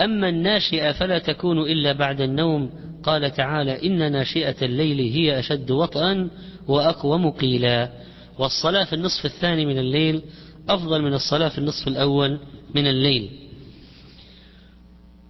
أما 0.00 0.28
الناشئة 0.28 0.92
فلا 0.92 1.18
تكون 1.18 1.58
إلا 1.58 1.92
بعد 1.92 2.20
النوم. 2.20 2.70
قال 3.02 3.32
تعالى 3.32 3.86
إن 3.86 4.12
ناشئة 4.12 4.56
الليل 4.62 4.98
هي 4.98 5.38
أشد 5.38 5.70
وطئا 5.70 6.30
وأقوم 6.68 7.30
قيلا. 7.30 7.92
والصلاة 8.38 8.84
في 8.84 8.92
النصف 8.92 9.24
الثاني 9.24 9.66
من 9.66 9.78
الليل 9.78 10.22
أفضل 10.68 11.02
من 11.02 11.14
الصلاة 11.14 11.48
في 11.48 11.58
النصف 11.58 11.88
الأول 11.88 12.38
من 12.74 12.86
الليل. 12.86 13.30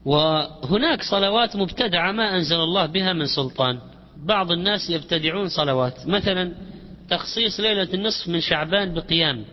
وهناك 0.05 1.03
صلوات 1.03 1.57
مبتدعة 1.57 2.13
ما 2.13 2.37
أنزل 2.37 2.57
الله 2.57 2.87
بها 2.87 3.13
من 3.13 3.27
سلطان. 3.27 3.79
بعض 4.17 4.53
الناس 4.53 4.91
يبتدعون 4.91 5.49
صلوات. 5.49 6.07
مثلا 6.07 6.55
تخصيص 7.11 7.61
ليلة 7.61 7.95
النصف 7.95 8.29
من 8.29 8.41
شعبان 8.41 8.95
بقيام. 8.95 9.45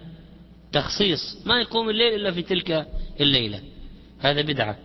تخصيص. 0.72 1.38
ما 1.46 1.60
يقوم 1.60 1.89
الليل 1.89 2.15
إلا 2.15 2.32
في 2.32 2.41
تلك 2.41 2.88
الليلة. 3.20 3.62
هذا 4.20 4.41
بدعة. 4.41 4.75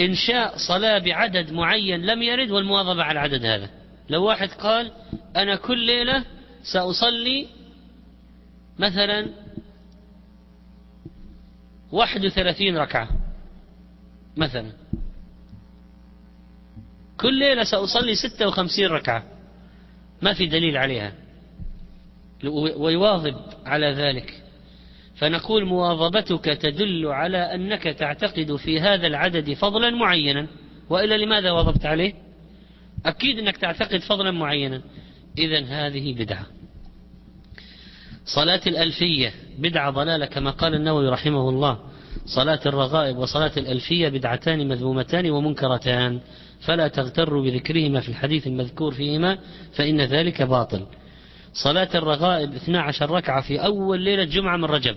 إنشاء 0.00 0.56
صلاة 0.68 0.98
بعدد 0.98 1.52
معين 1.52 2.06
لم 2.06 2.22
يرد 2.22 2.50
والمواظبة 2.50 3.02
على 3.02 3.12
العدد 3.12 3.44
هذا. 3.44 3.70
لو 4.08 4.24
واحد 4.24 4.48
قال 4.48 4.92
أنا 5.36 5.56
كل 5.56 5.78
ليلة 5.78 6.24
سأصلي 6.62 7.46
مثلا 8.78 9.28
واحد 11.92 12.24
وثلاثين 12.24 12.76
ركعة. 12.78 13.08
مثلا. 14.36 14.72
كل 17.20 17.38
ليلة 17.38 17.64
سأصلي 17.64 18.14
ستة 18.14 18.48
وخمسين 18.48 18.86
ركعة. 18.86 19.24
ما 20.22 20.34
في 20.34 20.46
دليل 20.46 20.76
عليها. 20.76 21.12
ويواظب 22.76 23.36
على 23.66 23.86
ذلك. 23.86 24.42
فنقول 25.16 25.64
مواظبتك 25.64 26.44
تدل 26.44 27.06
على 27.06 27.54
أنك 27.54 27.82
تعتقد 27.82 28.56
في 28.56 28.80
هذا 28.80 29.06
العدد 29.06 29.52
فضلا 29.52 29.90
معينا. 29.90 30.46
وإلا 30.90 31.16
لماذا 31.16 31.50
واظبت 31.50 31.86
عليه؟ 31.86 32.14
أكيد 33.06 33.38
أنك 33.38 33.56
تعتقد 33.56 34.00
فضلا 34.00 34.30
معينا. 34.30 34.82
إذا 35.38 35.64
هذه 35.64 36.14
بدعة. 36.14 36.46
صلاة 38.24 38.60
الألفية 38.66 39.32
بدعة 39.58 39.90
ضلالة 39.90 40.26
كما 40.26 40.50
قال 40.50 40.74
النووي 40.74 41.08
رحمه 41.08 41.48
الله. 41.48 41.93
صلاة 42.26 42.60
الرغائب 42.66 43.16
وصلاة 43.16 43.52
الألفية 43.56 44.08
بدعتان 44.08 44.68
مذمومتان 44.68 45.30
ومنكرتان 45.30 46.20
فلا 46.60 46.88
تغتروا 46.88 47.42
بذكرهما 47.42 48.00
في 48.00 48.08
الحديث 48.08 48.46
المذكور 48.46 48.94
فيهما 48.94 49.38
فإن 49.72 50.00
ذلك 50.00 50.42
باطل. 50.42 50.86
صلاة 51.52 51.88
الرغائب 51.94 52.54
12 52.54 53.10
ركعة 53.10 53.42
في 53.42 53.64
أول 53.64 54.00
ليلة 54.00 54.24
جمعة 54.24 54.56
من 54.56 54.64
رجب. 54.64 54.96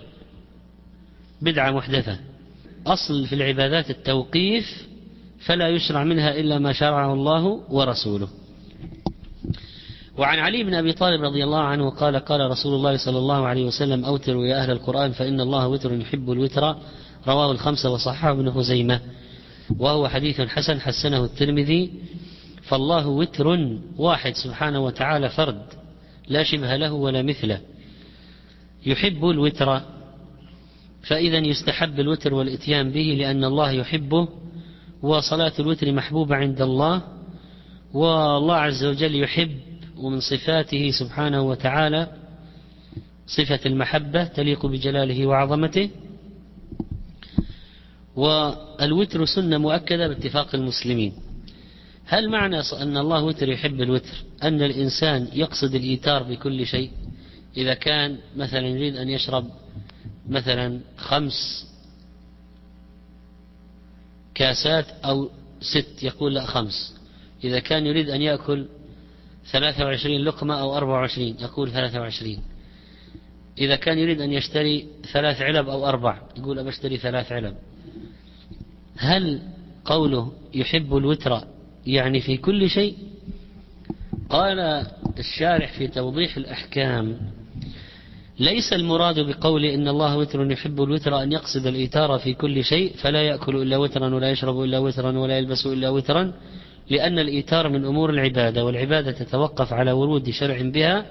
بدعة 1.42 1.72
محدثة. 1.72 2.20
أصل 2.88 3.26
في 3.26 3.36
العبادات 3.36 3.90
التوقيف 3.90 4.88
فلا 5.40 5.70
يشرع 5.70 6.04
منها 6.04 6.36
إلا 6.36 6.60
ما 6.60 6.74
شرعه 6.74 7.14
الله 7.14 7.62
ورسوله. 7.70 8.28
وعن 10.18 10.40
علي 10.40 10.64
بن 10.64 10.74
أبي 10.74 10.94
طالب 10.94 11.22
رضي 11.22 11.44
الله 11.44 11.60
عنه 11.60 11.90
قال 11.90 12.16
قال 12.16 12.52
رسول 12.52 12.74
الله 12.76 12.98
صلى 12.98 13.18
الله 13.18 13.46
عليه 13.46 13.66
وسلم 13.66 14.06
أوتروا 14.06 14.46
يا 14.46 14.64
أهل 14.64 14.72
القرآن 14.72 15.12
فإن 15.12 15.42
الله 15.42 15.68
وتر 15.68 15.94
يحب 15.94 16.32
الوتر 16.32 16.76
رواه 17.28 17.52
الخمسة 17.52 17.90
وصححه 17.90 18.32
ابن 18.32 18.52
خزيمة. 18.52 19.02
وهو 19.80 20.08
حديث 20.08 20.42
حسن 20.42 20.82
حسنه 20.82 21.24
الترمذي. 21.24 21.92
فالله 22.64 23.08
وتر 23.08 23.78
واحد 23.98 24.34
سبحانه 24.36 24.80
وتعالى 24.80 25.30
فرد 25.30 25.62
لا 26.28 26.44
شبه 26.44 26.76
له 26.76 26.94
ولا 26.94 27.22
مثله. 27.22 27.62
يحب 28.86 29.30
الوتر 29.30 29.82
فإذا 31.04 31.38
يستحب 31.38 32.00
الوتر 32.00 32.34
والإتيان 32.34 32.92
به 32.92 33.16
لأن 33.20 33.44
الله 33.44 33.72
يحبه 33.72 34.28
وصلاة 35.02 35.54
الوتر 35.60 35.92
محبوبة 35.92 36.36
عند 36.36 36.62
الله 36.62 37.02
والله 37.94 38.56
عز 38.56 38.84
وجل 38.86 39.16
يحب 39.16 39.58
ومن 39.98 40.20
صفاته 40.20 40.92
سبحانه 40.92 41.42
وتعالى 41.42 42.08
صفة 43.28 43.60
المحبة 43.66 44.24
تليق 44.24 44.66
بجلاله 44.66 45.28
وعظمته. 45.28 45.90
والوتر 48.18 49.26
سنة 49.26 49.58
مؤكدة 49.58 50.08
باتفاق 50.08 50.56
المسلمين. 50.56 51.14
هل 52.06 52.30
معنى 52.30 52.60
أن 52.60 52.98
الله 52.98 53.24
وتر 53.24 53.50
يحب 53.50 53.82
الوتر؟ 53.82 54.24
أن 54.44 54.62
الإنسان 54.62 55.28
يقصد 55.34 55.76
الإيتار 55.76 56.24
بكل 56.24 56.66
شيء؟ 56.66 56.92
إذا 57.58 57.74
كان 57.74 58.18
مثلا 58.36 58.68
يريد 58.68 58.96
أن 58.96 59.10
يشرب 59.10 59.50
مثلا 60.30 60.80
خمس 60.98 61.68
كاسات 64.36 64.86
أو 65.06 65.30
ست 65.62 66.04
يقول 66.04 66.34
لا 66.36 66.46
خمس. 66.46 66.96
إذا 67.44 67.60
كان 67.60 67.86
يريد 67.86 68.10
أن 68.10 68.22
يأكل 68.22 68.68
ثلاثة 69.52 69.86
وعشرين 69.86 70.22
لقمة 70.22 70.62
أو 70.62 70.78
أربعة 70.78 70.94
وعشرين 70.94 71.36
يقول 71.40 71.72
ثلاثة 71.72 72.00
وعشرين. 72.00 72.42
إذا 73.58 73.76
كان 73.76 73.98
يريد 73.98 74.22
أن 74.22 74.32
يشتري 74.34 74.88
ثلاث 75.14 75.42
علب 75.42 75.70
أو 75.70 75.88
أربع 75.88 76.22
يقول 76.38 76.60
أبشتري 76.60 76.98
ثلاث 76.98 77.32
علب. 77.32 77.56
هل 78.98 79.42
قوله 79.86 80.32
يحب 80.54 80.98
الوتر 80.98 81.42
يعني 81.88 82.22
في 82.22 82.38
كل 82.38 82.70
شيء؟ 82.70 82.96
قال 84.30 84.60
الشارح 85.20 85.74
في 85.78 85.88
توضيح 85.88 86.38
الأحكام 86.38 87.18
ليس 88.40 88.74
المراد 88.74 89.20
بقول 89.20 89.66
إن 89.66 89.88
الله 89.88 90.18
وتر 90.18 90.52
يحب 90.52 90.82
الوتر 90.82 91.24
أن 91.24 91.32
يقصد 91.32 91.68
الإيتار 91.68 92.20
في 92.20 92.34
كل 92.34 92.64
شيء 92.64 92.94
فلا 92.96 93.22
يأكل 93.22 93.56
إلا 93.56 93.78
وترا 93.78 94.16
ولا 94.16 94.32
يشرب 94.32 94.64
إلا 94.64 94.80
وترا 94.80 95.18
ولا 95.18 95.38
يلبس 95.38 95.66
إلا 95.66 95.90
وترا 95.90 96.34
لأن 96.90 97.20
الإيتار 97.20 97.70
من 97.70 97.86
أمور 97.86 98.10
العبادة 98.10 98.66
والعبادة 98.66 99.12
تتوقف 99.12 99.74
على 99.74 99.92
ورود 99.92 100.30
شرع 100.30 100.62
بها 100.62 101.06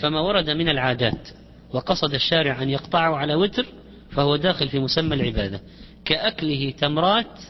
فما 0.00 0.20
ورد 0.20 0.50
من 0.50 0.68
العادات 0.68 1.28
وقصد 1.72 2.14
الشارع 2.14 2.62
أن 2.62 2.70
يقطعه 2.70 3.16
على 3.16 3.34
وتر 3.34 3.66
فهو 4.10 4.36
داخل 4.36 4.68
في 4.68 4.78
مسمى 4.78 5.14
العبادة. 5.14 5.60
كأكله 6.06 6.70
تمرات 6.70 7.40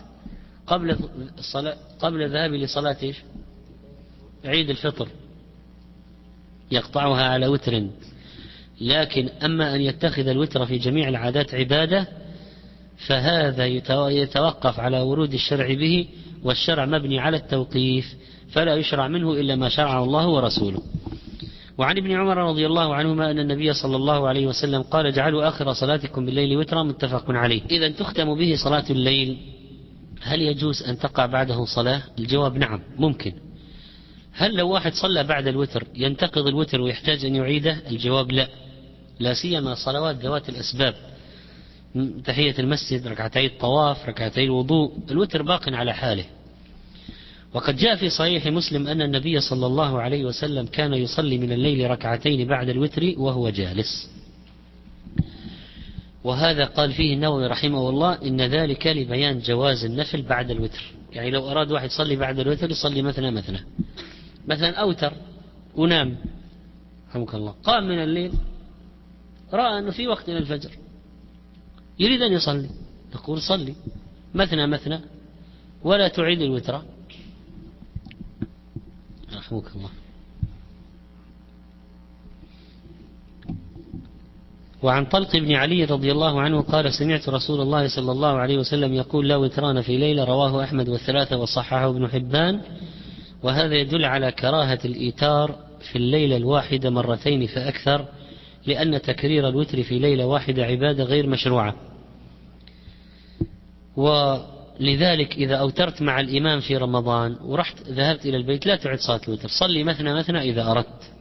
قبل 0.66 0.96
الصلاة 1.38 1.76
قبل 1.98 2.22
الذهاب 2.22 2.52
لصلاة 2.52 2.96
عيد 4.44 4.70
الفطر. 4.70 5.08
يقطعها 6.70 7.24
على 7.24 7.46
وتر. 7.46 7.86
لكن 8.80 9.28
أما 9.28 9.74
أن 9.74 9.80
يتخذ 9.80 10.28
الوتر 10.28 10.66
في 10.66 10.78
جميع 10.78 11.08
العادات 11.08 11.54
عبادة 11.54 12.08
فهذا 13.06 13.66
يتوقف 14.10 14.80
على 14.80 15.00
ورود 15.00 15.34
الشرع 15.34 15.74
به 15.74 16.08
والشرع 16.42 16.86
مبني 16.86 17.18
على 17.18 17.36
التوقيف 17.36 18.14
فلا 18.52 18.74
يشرع 18.74 19.08
منه 19.08 19.32
إلا 19.32 19.56
ما 19.56 19.68
شرعه 19.68 20.04
الله 20.04 20.28
ورسوله. 20.28 20.82
وعن 21.78 21.98
ابن 21.98 22.10
عمر 22.12 22.36
رضي 22.36 22.66
الله 22.66 22.94
عنهما 22.94 23.30
أن 23.30 23.38
النبي 23.38 23.72
صلى 23.72 23.96
الله 23.96 24.28
عليه 24.28 24.46
وسلم 24.46 24.82
قال 24.82 25.06
اجعلوا 25.06 25.48
آخر 25.48 25.72
صلاتكم 25.72 26.26
بالليل 26.26 26.56
وترا 26.56 26.82
متفق 26.82 27.24
عليه. 27.28 27.62
إذا 27.70 27.88
تختم 27.88 28.34
به 28.34 28.56
صلاة 28.64 28.84
الليل 28.90 29.36
هل 30.22 30.42
يجوز 30.42 30.82
أن 30.82 30.98
تقع 30.98 31.26
بعده 31.26 31.64
صلاة؟ 31.64 32.02
الجواب 32.18 32.56
نعم 32.56 32.80
ممكن. 32.98 33.32
هل 34.32 34.56
لو 34.56 34.68
واحد 34.70 34.92
صلى 34.92 35.24
بعد 35.24 35.46
الوتر 35.46 35.84
ينتقض 35.94 36.46
الوتر 36.46 36.80
ويحتاج 36.80 37.24
أن 37.24 37.34
يعيده؟ 37.34 37.78
الجواب 37.90 38.32
لا. 38.32 38.48
لا 39.20 39.34
سيما 39.34 39.74
صلوات 39.74 40.16
ذوات 40.16 40.48
الأسباب. 40.48 40.94
تحية 42.24 42.54
المسجد 42.58 43.06
ركعتي 43.06 43.46
الطواف 43.46 44.08
ركعتي 44.08 44.44
الوضوء 44.44 44.92
الوتر 45.10 45.42
باق 45.42 45.68
على 45.68 45.92
حاله. 45.94 46.24
وقد 47.54 47.76
جاء 47.76 47.96
في 47.96 48.10
صحيح 48.10 48.46
مسلم 48.46 48.86
أن 48.86 49.02
النبي 49.02 49.40
صلى 49.40 49.66
الله 49.66 50.00
عليه 50.00 50.24
وسلم 50.24 50.66
كان 50.66 50.94
يصلي 50.94 51.38
من 51.38 51.52
الليل 51.52 51.90
ركعتين 51.90 52.48
بعد 52.48 52.68
الوتر 52.68 53.14
وهو 53.16 53.50
جالس. 53.50 54.10
وهذا 56.24 56.64
قال 56.64 56.92
فيه 56.92 57.14
النووي 57.14 57.46
رحمه 57.46 57.88
الله 57.88 58.22
إن 58.22 58.40
ذلك 58.40 58.86
لبيان 58.86 59.38
جواز 59.38 59.84
النفل 59.84 60.22
بعد 60.22 60.50
الوتر. 60.50 60.82
يعني 61.12 61.30
لو 61.30 61.50
أراد 61.50 61.72
واحد 61.72 61.86
يصلي 61.86 62.16
بعد 62.16 62.38
الوتر 62.38 62.70
يصلي 62.70 63.02
مثلا 63.02 63.30
مثلا 63.30 63.60
مثلا 64.46 64.76
أوتر 64.76 65.12
ونام. 65.76 66.16
رحمك 67.10 67.34
الله. 67.34 67.54
قام 67.64 67.88
من 67.88 68.02
الليل. 68.02 68.32
رأى 69.52 69.78
أنه 69.78 69.90
في 69.90 70.08
وقت 70.08 70.28
إلى 70.28 70.38
الفجر. 70.38 70.70
يريد 71.98 72.22
أن 72.22 72.32
يصلي. 72.32 72.70
نقول 73.14 73.40
صلي. 73.42 73.74
مثنى 74.34 74.66
مثنى. 74.66 75.00
ولا 75.84 76.08
تعيد 76.08 76.42
الوتر. 76.42 76.82
رحمك 79.46 79.76
الله. 79.76 79.90
وعن 84.82 85.04
طلق 85.04 85.36
بن 85.36 85.52
علي 85.52 85.84
رضي 85.84 86.12
الله 86.12 86.40
عنه 86.40 86.60
قال 86.60 86.92
سمعت 86.92 87.28
رسول 87.28 87.60
الله 87.60 87.88
صلى 87.88 88.12
الله 88.12 88.28
عليه 88.28 88.58
وسلم 88.58 88.94
يقول 88.94 89.28
لا 89.28 89.36
وتران 89.36 89.82
في 89.82 89.96
ليلة 89.96 90.24
رواه 90.24 90.64
أحمد 90.64 90.88
والثلاثة 90.88 91.36
وصححه 91.36 91.90
ابن 91.90 92.08
حبان. 92.08 92.60
وهذا 93.42 93.74
يدل 93.74 94.04
على 94.04 94.32
كراهة 94.32 94.78
الإيتار 94.84 95.58
في 95.92 95.96
الليلة 95.98 96.36
الواحدة 96.36 96.90
مرتين 96.90 97.46
فأكثر 97.46 98.04
لأن 98.66 99.02
تكرير 99.02 99.48
الوتر 99.48 99.82
في 99.82 99.98
ليلة 99.98 100.26
واحدة 100.26 100.64
عبادة 100.64 101.04
غير 101.04 101.26
مشروعة. 101.26 101.74
ولذلك 104.80 105.32
إذا 105.32 105.56
أوترت 105.56 106.02
مع 106.02 106.20
الإمام 106.20 106.60
في 106.60 106.76
رمضان 106.76 107.36
ورحت 107.40 107.88
ذهبت 107.88 108.26
إلى 108.26 108.36
البيت 108.36 108.66
لا 108.66 108.76
تعد 108.76 108.98
صلاة 108.98 109.20
الوتر. 109.28 109.48
صلي 109.48 109.84
مثنى 109.84 110.14
مثنى 110.14 110.40
إذا 110.40 110.70
أردت. 110.70 111.12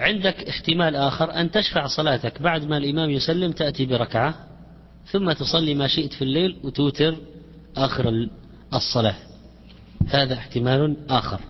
عندك 0.00 0.48
احتمال 0.48 0.96
آخر 0.96 1.30
أن 1.30 1.50
تشفع 1.50 1.86
صلاتك. 1.86 2.42
بعد 2.42 2.64
ما 2.64 2.76
الإمام 2.76 3.10
يسلم 3.10 3.52
تأتي 3.52 3.86
بركعة 3.86 4.34
ثم 5.06 5.32
تصلي 5.32 5.74
ما 5.74 5.86
شئت 5.86 6.12
في 6.12 6.22
الليل 6.22 6.56
وتوتر 6.64 7.16
آخر 7.76 8.28
الصلاة. 8.74 9.16
هذا 10.08 10.34
احتمال 10.34 10.96
آخر. 11.08 11.40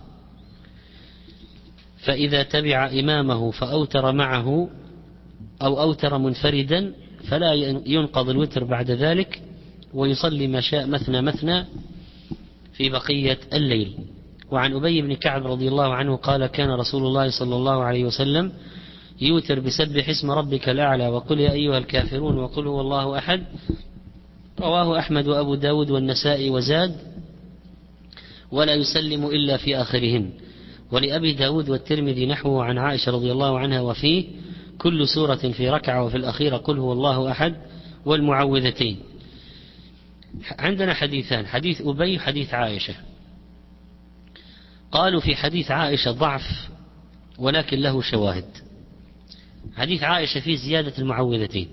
فإذا 1.99 2.43
تبع 2.43 2.91
إمامه 2.91 3.51
فأوتر 3.51 4.13
معه 4.13 4.71
أو 5.63 5.81
أوتر 5.81 6.19
منفردا 6.19 6.95
فلا 7.29 7.53
ينقض 7.87 8.29
الوتر 8.29 8.65
بعد 8.65 8.91
ذلك. 8.91 9.43
ويصلي 9.95 10.47
ما 10.47 10.61
شاء 10.61 10.87
مثنى 10.87 11.23
مثنى 11.23 11.65
في 12.73 12.89
بقية 12.89 13.39
الليل. 13.53 13.95
وعن 14.51 14.73
أبي 14.75 15.03
بن 15.03 15.15
كعب 15.15 15.47
رضي 15.47 15.69
الله 15.69 15.95
عنه 15.95 16.17
قال 16.17 16.47
كان 16.47 16.71
رسول 16.71 17.07
الله 17.07 17.31
صلى 17.31 17.57
الله 17.57 17.83
عليه 17.83 18.05
وسلم 18.05 18.53
يوتر 19.21 19.61
بسبح 19.61 20.09
اسم 20.09 20.31
ربك 20.31 20.69
الأعلى 20.69 21.09
وقل 21.09 21.41
يا 21.41 21.53
أيها 21.53 21.79
الكافرون 21.79 22.39
وقل 22.39 22.67
هو 22.67 22.81
الله 22.81 23.19
أحد. 23.19 23.43
رواه 24.61 24.99
أحمد 24.99 25.29
وأبو 25.29 25.55
داود 25.55 25.91
والنسائي 25.91 26.51
وزاد 26.51 26.97
ولا 28.53 28.75
يسلم 28.75 29.27
إلا 29.27 29.57
في 29.57 29.77
آخرهن 29.77 30.31
ولأبي 30.93 31.33
داود 31.33 31.69
والترمذي 31.71 32.27
نحوه 32.27 32.65
عن 32.65 32.79
عائشة 32.79 33.13
رضي 33.13 33.33
الله 33.33 33.59
عنها 33.59 33.81
وفيه 33.81 34.25
كل 34.79 35.09
سورة 35.09 35.35
في 35.35 35.71
ركعة 35.71 36.05
وفي 36.05 36.17
الأخيرة 36.17 36.57
قل 36.57 36.79
هو 36.79 36.93
الله 36.93 37.31
أحد 37.31 37.55
والمعوذتين. 38.07 38.99
عندنا 40.59 40.95
حديثان 40.95 41.47
حديث 41.47 41.83
أبي 41.83 42.19
حديث 42.19 42.55
عائشة. 42.55 42.95
قالوا 44.93 45.21
في 45.21 45.37
حديث 45.37 45.71
عائشة 45.71 46.11
ضعف 46.11 46.69
ولكن 47.39 47.79
له 47.79 48.03
شواهد. 48.03 48.49
حديث 49.77 50.03
عائشة 50.03 50.41
فيه 50.41 50.57
زيادة 50.57 50.93
المعوذتين. 50.99 51.69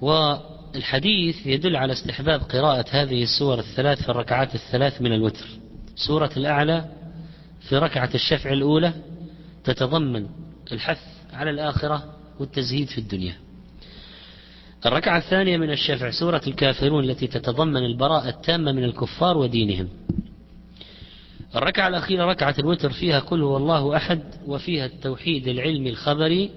والحديث 0.00 1.46
يدل 1.46 1.76
على 1.76 1.92
استحباب 1.92 2.40
قراءة 2.40 2.84
هذه 2.90 3.22
السور 3.22 3.58
الثلاث 3.58 4.02
في 4.02 4.08
الركعات 4.08 4.54
الثلاث 4.54 5.02
من 5.02 5.12
الوتر. 5.12 5.46
سورة 5.96 6.30
الأعلى 6.36 6.84
في 7.60 7.76
ركعة 7.76 8.10
الشفع 8.14 8.52
الأولى 8.52 8.92
تتضمن 9.64 10.26
الحث 10.72 11.00
على 11.32 11.50
الآخرة 11.50 12.14
والتزهيد 12.38 12.88
في 12.88 12.98
الدنيا. 12.98 13.49
الركعة 14.86 15.18
الثانية 15.18 15.56
من 15.56 15.70
الشفع 15.70 16.10
سورة 16.10 16.40
الكافرون 16.46 17.04
التي 17.04 17.26
تتضمن 17.26 17.84
البراءة 17.84 18.28
التامة 18.28 18.72
من 18.72 18.84
الكفار 18.84 19.38
ودينهم. 19.38 19.88
الركعة 21.56 21.88
الأخيرة 21.88 22.24
ركعة 22.24 22.54
الوتر 22.58 22.90
فيها 22.90 23.20
قل 23.20 23.42
هو 23.42 23.56
الله 23.56 23.96
أحد 23.96 24.22
وفيها 24.46 24.86
التوحيد 24.86 25.48
العلمي 25.48 25.90
الخبري 25.90 26.50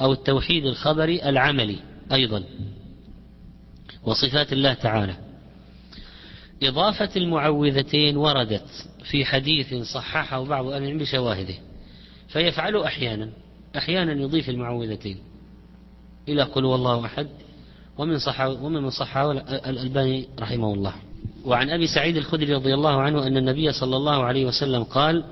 أو 0.00 0.12
التوحيد 0.12 0.66
الخبري 0.66 1.28
العملي 1.28 1.76
أيضا 2.12 2.44
وصفات 4.04 4.52
الله 4.52 4.74
تعالى. 4.74 5.14
إضافة 6.62 7.10
المعوذتين 7.16 8.16
وردت 8.16 8.88
في 9.10 9.24
حديث 9.24 9.74
صححه 9.74 10.44
بعض 10.44 10.66
أهل 10.66 10.82
العلم 10.82 10.98
بشواهده 10.98 11.54
فيفعل 12.28 12.76
أحيانا 12.76 13.30
أحيانا 13.76 14.12
يضيف 14.12 14.48
المعوذتين. 14.48 15.31
إلى 16.28 16.42
قل 16.42 16.64
والله 16.64 17.06
أحد. 17.06 17.26
ومن 17.98 18.18
صحه 18.18 18.48
ومن 18.48 18.90
صحه 18.90 19.32
الألباني 19.70 20.28
رحمه 20.40 20.74
الله. 20.74 20.94
وعن 21.44 21.70
أبي 21.70 21.86
سعيد 21.86 22.16
الخدري 22.16 22.54
رضي 22.54 22.74
الله 22.74 23.00
عنه 23.00 23.26
أن 23.26 23.36
النبي 23.36 23.72
صلى 23.72 23.96
الله 23.96 24.24
عليه 24.24 24.46
وسلم 24.46 24.82
قال 24.82 25.24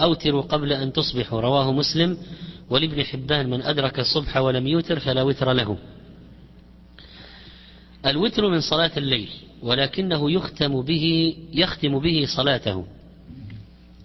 أوتروا 0.00 0.42
قبل 0.42 0.72
أن 0.72 0.92
تصبحوا. 0.92 1.40
رواه 1.40 1.72
مسلم. 1.72 2.16
ولابن 2.70 3.04
حبان 3.04 3.50
من 3.50 3.62
أدرك 3.62 3.98
الصبح 3.98 4.36
ولم 4.36 4.66
يوتر 4.66 4.98
فلا 5.00 5.22
وتر 5.22 5.52
له. 5.52 5.78
الوتر 8.06 8.48
من 8.48 8.60
صلاة 8.60 8.90
الليل 8.96 9.28
ولكنه 9.62 10.30
يختم 10.30 10.82
به 10.82 11.36
يختم 11.52 11.98
به 11.98 12.26
صلاته. 12.36 12.86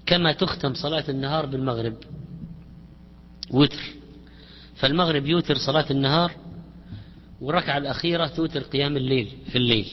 كما 0.05 0.31
تختم 0.31 0.73
صلاة 0.73 1.03
النهار 1.09 1.45
بالمغرب. 1.45 1.93
وتر. 3.51 3.83
فالمغرب 4.83 5.25
يوتر 5.25 5.55
صلاة 5.55 5.85
النهار 5.91 6.31
والركعة 7.41 7.77
الأخيرة 7.77 8.27
توتر 8.27 8.59
قيام 8.59 8.97
الليل 8.97 9.31
في 9.51 9.57
الليل. 9.57 9.91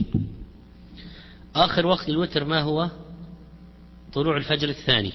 آخر 1.55 1.87
وقت 1.87 2.09
الوتر 2.09 2.45
ما 2.45 2.61
هو؟ 2.61 2.91
طلوع 4.13 4.37
الفجر 4.37 4.69
الثاني. 4.69 5.13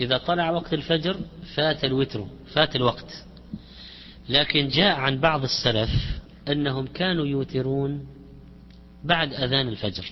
إذا 0.00 0.18
طلع 0.18 0.50
وقت 0.50 0.74
الفجر 0.74 1.16
فات 1.54 1.84
الوتر 1.84 2.26
فات 2.54 2.76
الوقت. 2.76 3.24
لكن 4.28 4.68
جاء 4.68 4.96
عن 4.96 5.20
بعض 5.20 5.42
السلف 5.42 5.90
أنهم 6.48 6.86
كانوا 6.86 7.26
يوترون 7.26 8.06
بعد 9.04 9.34
أذان 9.34 9.68
الفجر. 9.68 10.04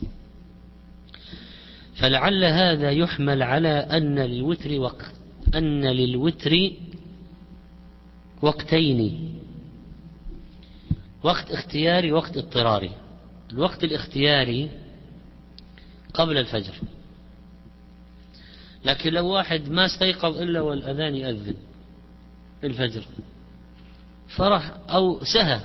فلعل 1.94 2.44
هذا 2.44 2.90
يحمل 2.90 3.42
على 3.42 3.68
أن 3.68 4.18
للوتر 4.18 4.80
وقت 4.80 5.14
أن 5.54 5.86
للوتر 5.86 6.70
وقتين. 8.42 9.30
وقت 11.22 11.50
اختياري 11.50 12.12
وقت 12.12 12.36
اضطراري. 12.36 12.90
الوقت 13.52 13.84
الاختياري 13.84 14.70
قبل 16.14 16.38
الفجر. 16.38 16.74
لكن 18.84 19.12
لو 19.12 19.26
واحد 19.26 19.68
ما 19.68 19.86
استيقظ 19.86 20.38
إلا 20.38 20.60
والأذان 20.60 21.14
يأذن 21.14 21.54
الفجر 22.64 23.04
فرح 24.28 24.72
أو 24.88 25.24
سهى. 25.24 25.60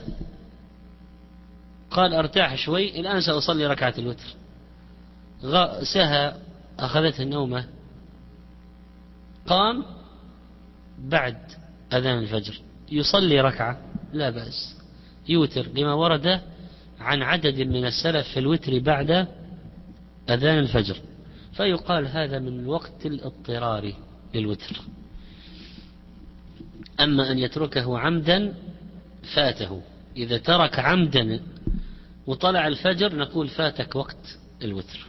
قال 1.92 2.14
أرتاح 2.14 2.56
شوي 2.56 3.00
الآن 3.00 3.22
سأصلي 3.22 3.68
ركعة 3.68 3.94
الوتر. 3.98 4.36
سهى 5.84 6.36
أخذته 6.80 7.24
النومة. 7.24 7.68
قام 9.48 9.86
بعد 11.00 11.38
أذان 11.94 12.18
الفجر. 12.18 12.62
يصلي 12.92 13.42
ركعة 13.42 13.80
لا 14.14 14.30
بأس. 14.30 14.76
يوتر 15.30 15.68
لما 15.76 15.94
ورد 15.94 16.42
عن 17.00 17.22
عدد 17.22 17.62
من 17.62 17.86
السلف 17.86 18.28
في 18.28 18.40
الوتر 18.40 18.80
بعد 18.80 19.28
أذان 20.30 20.60
الفجر. 20.60 20.98
فيقال 21.54 22.08
هذا 22.08 22.40
من 22.40 22.68
وقت 22.68 23.06
الاضطرار 23.06 23.94
للوتر. 24.36 24.82
أما 27.00 27.32
أن 27.32 27.40
يتركه 27.40 28.00
عمدا 28.00 28.54
فاته. 29.36 29.82
إذا 30.18 30.38
ترك 30.38 30.80
عمدا 30.80 31.40
وطلع 32.28 32.68
الفجر 32.68 33.16
نقول 33.16 33.48
فاتك 33.48 33.96
وقت 33.96 34.38
الوتر. 34.64 35.08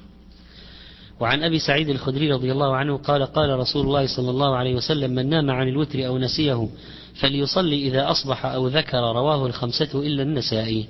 وعن 1.21 1.43
أبي 1.43 1.59
سعيد 1.59 1.89
الخدري 1.89 2.33
رضي 2.33 2.53
الله 2.53 2.77
عنه 2.77 2.97
قال 2.97 3.23
قال 3.23 3.59
رسول 3.59 3.87
الله 3.87 4.07
صلى 4.17 4.31
الله 4.31 4.57
عليه 4.57 4.75
وسلم 4.75 5.11
من 5.11 5.29
نام 5.29 5.51
عن 5.51 5.69
الوتر 5.69 6.07
أو 6.07 6.19
نسيه 6.19 6.69
فليصلي 7.15 7.89
إذا 7.89 8.11
أصبح 8.11 8.47
أو 8.47 8.69
ذكر 8.69 8.99
رواه 8.99 9.47
الخمسة 9.47 9.91
إلا 9.95 10.23
النسائي. 10.23 10.87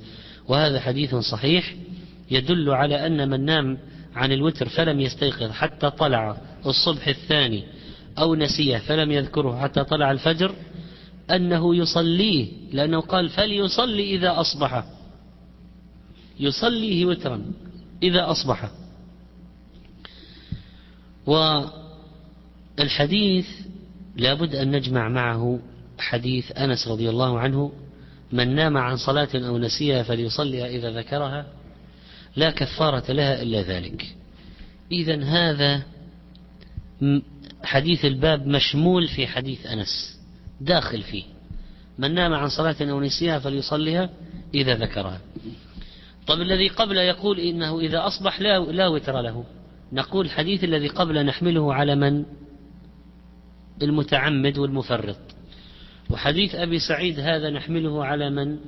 وهذا 0.48 0.80
حديث 0.80 1.14
صحيح 1.14 1.74
يدل 2.30 2.70
على 2.70 3.06
أن 3.06 3.28
من 3.28 3.44
نام 3.44 3.78
عن 4.14 4.32
الوتر 4.32 4.68
فلم 4.68 5.00
يستيقظ 5.00 5.50
حتى 5.50 5.90
طلع 5.90 6.36
الصبح 6.66 7.08
الثاني 7.08 7.64
أو 8.18 8.34
نسيه 8.34 8.78
فلم 8.78 9.12
يذكره 9.12 9.60
حتى 9.62 9.84
طلع 9.84 10.10
الفجر 10.10 10.54
أنه 11.30 11.76
يصليه 11.76 12.48
لأنه 12.72 13.00
قال 13.00 13.28
فليصلي 13.28 14.14
إذا 14.14 14.40
أصبح. 14.40 14.84
يصليه 16.40 17.06
وترا 17.06 17.42
إذا 18.02 18.30
أصبح. 18.30 18.70
والحديث 22.78 23.46
لابد 24.16 24.54
أن 24.54 24.70
نجمع 24.70 25.08
معه 25.08 25.60
حديث 25.98 26.52
أنس 26.52 26.88
رضي 26.88 27.10
الله 27.10 27.38
عنه 27.38 27.72
من 28.32 28.54
نام 28.54 28.76
عن 28.76 28.96
صلاة 28.96 29.28
أو 29.34 29.58
نسيها 29.58 30.02
فليصليها 30.02 30.66
إذا 30.66 30.90
ذكرها 30.90 31.46
لا 32.36 32.50
كفارة 32.50 33.12
لها 33.12 33.42
إلا 33.42 33.62
ذلك. 33.62 34.16
إذا 34.92 35.24
هذا 35.24 35.82
حديث 37.62 38.04
الباب 38.04 38.46
مشمول 38.46 39.08
في 39.08 39.26
حديث 39.26 39.66
أنس 39.66 40.18
داخل 40.60 41.02
فيه. 41.02 41.24
من 41.98 42.14
نام 42.14 42.34
عن 42.34 42.48
صلاة 42.48 42.76
أو 42.80 43.00
نسيها 43.00 43.38
فليصليها 43.38 44.10
إذا 44.54 44.74
ذكرها. 44.74 45.20
طب 46.26 46.40
الذي 46.40 46.68
قبل 46.68 46.96
يقول 46.96 47.40
إنه 47.40 47.80
إذا 47.80 48.06
أصبح 48.06 48.40
لا, 48.40 48.58
لا 48.58 48.86
وتر 48.86 49.20
له. 49.20 49.44
نقول 49.92 50.26
الحديث 50.26 50.64
الذي 50.64 50.88
قبل 50.88 51.26
نحمله 51.26 51.74
على 51.74 51.94
من؟ 51.96 52.24
المتعمد 53.82 54.58
والمفرط. 54.58 55.18
وحديث 56.10 56.54
أبي 56.54 56.78
سعيد 56.78 57.20
هذا 57.20 57.50
نحمله 57.50 58.04
على 58.04 58.30
من؟ 58.30 58.58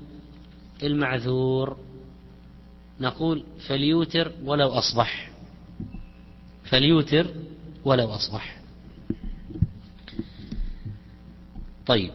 المعذور. 0.82 1.76
نقول 3.00 3.44
فليوتر 3.68 4.32
ولو 4.44 4.68
أصبح. 4.68 5.30
فليوتر 6.64 7.26
ولو 7.84 8.08
أصبح. 8.08 8.62
طيب 11.86 12.10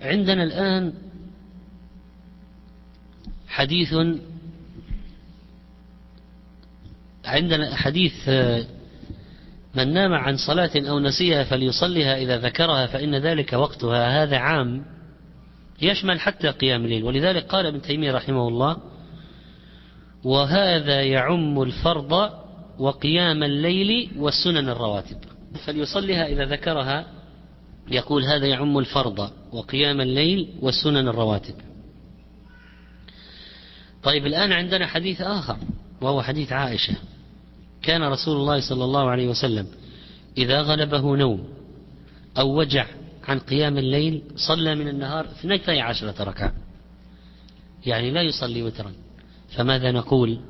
عندنا 0.00 0.42
الآن 0.42 0.92
حديث 3.48 3.94
عندنا 7.24 7.76
حديث 7.76 8.28
من 9.74 9.92
نام 9.92 10.12
عن 10.12 10.36
صلاة 10.36 10.70
أو 10.76 10.98
نسيها 10.98 11.44
فليصليها 11.44 12.16
إذا 12.16 12.38
ذكرها 12.38 12.86
فإن 12.86 13.14
ذلك 13.14 13.52
وقتها. 13.52 14.22
هذا 14.22 14.36
عام 14.38 14.84
يشمل 15.82 16.20
حتى 16.20 16.48
قيام 16.48 16.84
الليل. 16.84 17.04
ولذلك 17.04 17.46
قال 17.46 17.66
ابن 17.66 17.82
تيمية 17.82 18.12
رحمه 18.12 18.48
الله 18.48 18.76
وهذا 20.24 21.02
يعم 21.02 21.62
الفرض 21.62 22.30
وقيام 22.78 23.42
الليل 23.42 24.10
والسنن 24.16 24.68
الرواتب. 24.68 25.16
فليصليها 25.66 26.26
إذا 26.26 26.44
ذكرها 26.44 27.06
يقول 27.90 28.24
هذا 28.24 28.46
يعم 28.46 28.78
الفرض 28.78 29.30
وقيام 29.52 30.00
الليل 30.00 30.48
والسنن 30.60 31.08
الرواتب. 31.08 31.54
طيب 34.02 34.26
الآن 34.26 34.52
عندنا 34.52 34.86
حديث 34.86 35.20
آخر 35.20 35.56
وهو 36.00 36.22
حديث 36.22 36.52
عائشة. 36.52 36.94
كان 37.84 38.02
رسول 38.02 38.36
الله 38.36 38.60
صلى 38.60 38.84
الله 38.84 39.10
عليه 39.10 39.28
وسلم 39.28 39.66
إذا 40.38 40.62
غلبه 40.62 41.16
نوم 41.16 41.48
أو 42.38 42.58
وجع 42.58 42.86
عن 43.28 43.38
قيام 43.38 43.78
الليل 43.78 44.22
صلى 44.36 44.74
من 44.74 44.88
النهار 44.88 45.24
اثنتي 45.24 45.80
عشرة 45.80 46.24
ركعة. 46.24 46.52
يعني 47.86 48.10
لا 48.10 48.22
يصلي 48.22 48.62
وترا. 48.62 48.92
فماذا 49.56 49.92
نقول؟ 49.92 50.40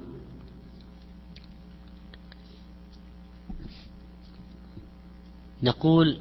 نقول 5.62 6.18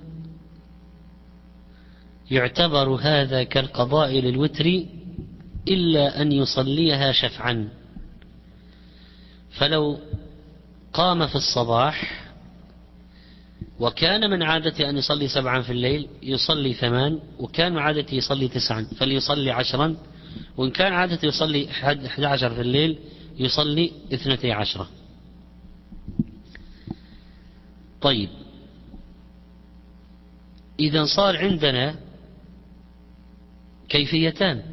يعتبر 2.32 2.90
هذا 3.02 3.44
كالقضاء 3.44 4.12
للوتر 4.20 4.66
إلا 5.68 6.22
أن 6.22 6.32
يصليها 6.32 7.12
شفعا. 7.12 7.70
فلو 9.52 10.00
قام 10.94 11.28
في 11.28 11.36
الصباح 11.36 12.24
وكان 13.80 14.30
من 14.30 14.44
عادته 14.44 14.90
أن 14.90 14.98
يصلي 14.98 15.28
سبعا 15.28 15.62
في 15.62 15.72
الليل 15.72 16.08
يصلي 16.24 16.74
ثمان 16.74 17.20
وكان 17.40 17.78
عادته 17.78 18.16
يصلي 18.16 18.48
تسعا 18.48 18.88
فليصلي 18.98 19.52
عشرا 19.52 19.96
وإن 20.58 20.72
كان 20.72 20.94
عادته 20.94 21.26
يصلي 21.26 21.70
أحد 21.72 22.24
عشر 22.24 22.50
في 22.50 22.62
الليل 22.62 23.00
يصلي 23.38 23.92
اثنتي 24.14 24.52
عشرة. 24.52 24.90
طيب. 28.02 28.30
إذا 30.80 31.06
صار 31.06 31.38
عندنا 31.38 31.96
كيفيتان. 33.90 34.64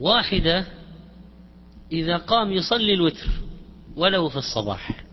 واحدة 0.00 0.66
إذا 1.92 2.16
قام 2.16 2.52
يصلي 2.52 2.94
الوتر. 2.94 3.47
ولو 3.98 4.28
في 4.28 4.36
الصباح. 4.36 5.04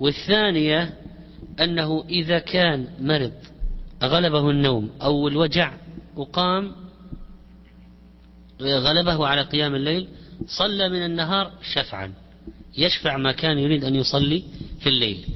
والثانية 0.00 0.98
أنه 1.60 2.04
إذا 2.08 2.38
كان 2.38 2.86
مرض 3.00 3.32
غلبه 4.02 4.50
النوم 4.50 4.90
أو 5.02 5.28
الوجع 5.28 5.72
أو 6.16 6.44
قام 6.44 6.72
غلبه 8.60 9.26
على 9.26 9.42
قيام 9.42 9.74
الليل 9.74 10.08
صلى 10.46 10.88
من 10.88 11.04
النهار 11.04 11.52
شفعا 11.74 12.12
يشفع 12.78 13.16
ما 13.16 13.32
كان 13.32 13.58
يريد 13.58 13.84
أن 13.84 13.94
يصلي 13.94 14.44
في 14.80 14.88
الليل. 14.88 15.26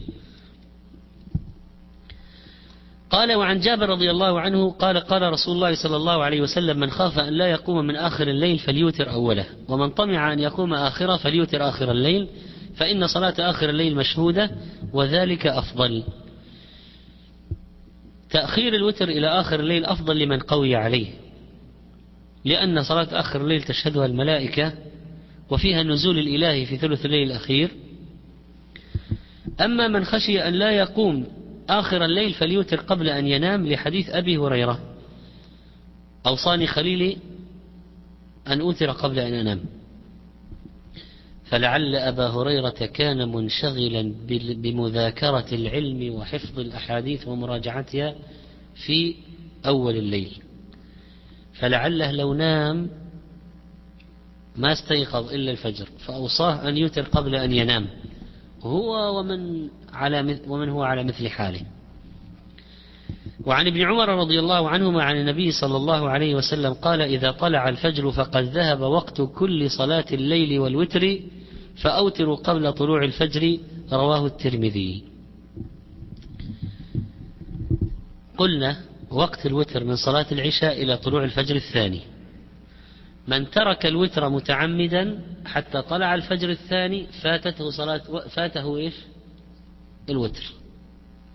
قال 3.10 3.34
وعن 3.34 3.60
جابر 3.60 3.88
رضي 3.88 4.10
الله 4.10 4.40
عنه 4.40 4.70
قال 4.70 4.98
قال 4.98 5.22
رسول 5.32 5.54
الله 5.54 5.74
صلى 5.74 5.96
الله 5.96 6.24
عليه 6.24 6.40
وسلم 6.40 6.80
من 6.80 6.90
خاف 6.90 7.18
أن 7.18 7.32
لا 7.32 7.46
يقوم 7.46 7.86
من 7.86 7.96
آخر 7.96 8.28
الليل 8.28 8.58
فليوتر 8.58 9.12
أوله 9.12 9.46
ومن 9.68 9.90
طمع 9.90 10.32
أن 10.32 10.40
يقوم 10.40 10.74
آخره 10.74 11.16
فليوتر 11.16 11.68
آخر 11.68 11.90
الليل 11.90 12.28
فإن 12.76 13.06
صلاة 13.06 13.34
آخر 13.38 13.70
الليل 13.70 13.96
مشهودة 13.96 14.50
وذلك 14.92 15.46
أفضل. 15.46 16.02
تأخير 18.30 18.74
الوتر 18.74 19.08
إلى 19.08 19.26
آخر 19.26 19.60
الليل 19.60 19.84
أفضل 19.84 20.18
لمن 20.18 20.38
قوي 20.38 20.76
عليه 20.76 21.06
لأن 22.44 22.82
صلاة 22.82 23.08
آخر 23.20 23.40
الليل 23.40 23.62
تشهدها 23.62 24.06
الملائكة 24.06 24.72
وفيها 25.50 25.80
النزول 25.80 26.18
الإلهي 26.18 26.66
في 26.66 26.76
ثلث 26.76 27.06
الليل 27.06 27.30
الأخير. 27.30 27.70
أما 29.60 29.88
من 29.88 30.04
خشي 30.04 30.48
أن 30.48 30.54
لا 30.54 30.70
يقوم 30.70 31.26
آخر 31.68 32.04
الليل 32.04 32.34
فليوتر 32.34 32.80
قبل 32.80 33.08
أن 33.08 33.26
ينام 33.26 33.66
لحديث 33.66 34.10
أبي 34.10 34.36
هريرة. 34.36 34.80
أوصاني 36.26 36.66
خليلي 36.66 37.16
أن 38.48 38.60
أوتر 38.60 38.90
قبل 38.90 39.18
أن 39.18 39.34
أنام. 39.34 39.60
فلعل 41.44 41.96
أبا 41.96 42.26
هريرة 42.26 42.70
كان 42.70 43.32
منشغلا 43.32 44.14
بمذاكرة 44.54 45.46
العلم 45.52 46.14
وحفظ 46.14 46.58
الأحاديث 46.58 47.28
ومراجعتها 47.28 48.14
في 48.86 49.14
أول 49.66 49.96
الليل. 49.96 50.42
فلعله 51.54 52.10
لو 52.10 52.34
نام 52.34 52.90
ما 54.56 54.72
استيقظ 54.72 55.32
إلا 55.32 55.50
الفجر 55.50 55.88
فأوصاه 56.06 56.68
أن 56.68 56.76
يوتر 56.76 57.02
قبل 57.02 57.34
أن 57.34 57.52
ينام. 57.52 57.86
هو 58.62 59.18
ومن 59.18 59.68
على 59.92 60.40
ومن 60.48 60.68
هو 60.68 60.82
على 60.82 61.04
مثل 61.04 61.28
حاله. 61.28 61.60
وعن 63.46 63.66
ابن 63.66 63.80
عمر 63.80 64.08
رضي 64.08 64.38
الله 64.38 64.68
عنهما 64.68 65.02
عن 65.02 65.16
النبي 65.16 65.50
صلى 65.50 65.76
الله 65.76 66.10
عليه 66.10 66.34
وسلم 66.34 66.72
قال 66.72 67.00
إذا 67.02 67.30
طلع 67.30 67.68
الفجر 67.68 68.10
فقد 68.10 68.44
ذهب 68.44 68.80
وقت 68.80 69.22
كل 69.34 69.70
صلاة 69.70 70.04
الليل 70.12 70.58
والوتر 70.58 71.20
فأوتروا 71.76 72.36
قبل 72.36 72.72
طلوع 72.72 73.04
الفجر. 73.04 73.58
رواه 73.92 74.26
الترمذي. 74.26 75.04
قلنا 78.38 78.76
وقت 79.10 79.46
الوتر 79.46 79.84
من 79.84 79.96
صلاة 79.96 80.26
العشاء 80.32 80.82
إلى 80.82 80.96
طلوع 80.96 81.24
الفجر 81.24 81.56
الثاني. 81.56 82.00
من 83.28 83.50
ترك 83.50 83.86
الوتر 83.86 84.28
متعمدا 84.28 85.20
حتى 85.46 85.82
طلع 85.82 86.14
الفجر 86.14 86.50
الثاني 86.50 87.06
فاتته 87.22 87.70
صلاة 87.70 88.28
فاته 88.28 88.76
إيش؟ 88.76 88.94
الوتر. 90.10 90.42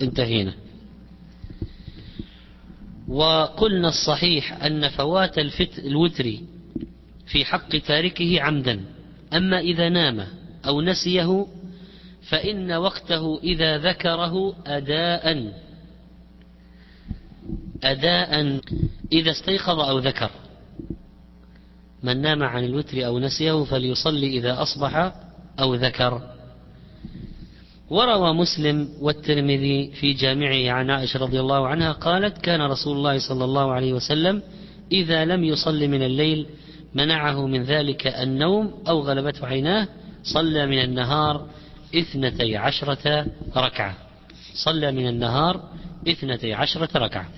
انتهينا. 0.01 0.53
وقلنا 3.07 3.87
الصحيح 3.87 4.63
أن 4.63 4.89
فوات 4.89 5.37
الفت 5.37 5.79
الوتر 5.79 6.31
في 7.25 7.45
حق 7.45 7.77
تاركه 7.77 8.41
عمدا. 8.41 8.81
أما 9.33 9.59
إذا 9.59 9.89
نام 9.89 10.27
أو 10.67 10.81
نسيه 10.81 11.47
فإن 12.29 12.71
وقته 12.71 13.39
إذا 13.43 13.77
ذكره 13.77 14.55
أداء. 14.67 15.53
أداء 17.83 18.59
إذا 19.11 19.31
استيقظ 19.31 19.79
أو 19.79 19.99
ذكر. 19.99 20.31
من 22.03 22.21
نام 22.21 22.43
عن 22.43 22.63
الوتر 22.63 23.05
أو 23.05 23.19
نسيه 23.19 23.63
فليصلي 23.63 24.27
إذا 24.37 24.61
أصبح 24.61 25.13
أو 25.59 25.75
ذكر. 25.75 26.21
وروى 27.89 28.33
مسلم 28.33 28.89
والترمذي 29.01 29.91
في 29.91 30.13
جامعه 30.13 30.71
عن 30.71 30.89
عائشة 30.89 31.19
رضي 31.19 31.39
الله 31.39 31.67
عنها 31.67 31.91
قالت 31.91 32.37
كان 32.37 32.61
رسول 32.61 32.97
الله 32.97 33.19
صلى 33.19 33.45
الله 33.45 33.71
عليه 33.71 33.93
وسلم 33.93 34.41
إذا 34.91 35.25
لم 35.25 35.43
يصل 35.43 35.87
من 35.87 36.03
الليل 36.03 36.45
منعه 36.93 37.47
من 37.47 37.63
ذلك 37.63 38.07
النوم 38.07 38.73
أو 38.87 38.99
غلبته 38.99 39.47
عيناه 39.47 39.87
صلى 40.23 40.65
من 40.65 40.83
النهار 40.83 41.47
اثنتي 41.95 42.57
عشرة 42.57 43.25
ركعة. 43.57 43.95
صلى 44.53 44.91
من 44.91 45.07
النهار 45.07 45.69
اثنتي 46.07 46.53
عشرة 46.53 46.97
ركعة. 46.97 47.29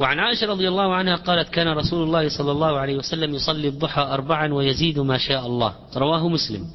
وعن 0.00 0.18
عائشة 0.18 0.46
رضي 0.46 0.68
الله 0.68 0.94
عنها 0.94 1.16
قالت 1.16 1.48
كان 1.48 1.68
رسول 1.68 2.02
الله 2.02 2.28
صلى 2.28 2.52
الله 2.52 2.78
عليه 2.78 2.96
وسلم 2.96 3.34
يصلي 3.34 3.68
الضحى 3.68 4.02
أربعا 4.02 4.54
ويزيد 4.54 4.98
ما 4.98 5.18
شاء 5.18 5.46
الله. 5.46 5.74
رواه 5.96 6.28
مسلم. 6.28 6.66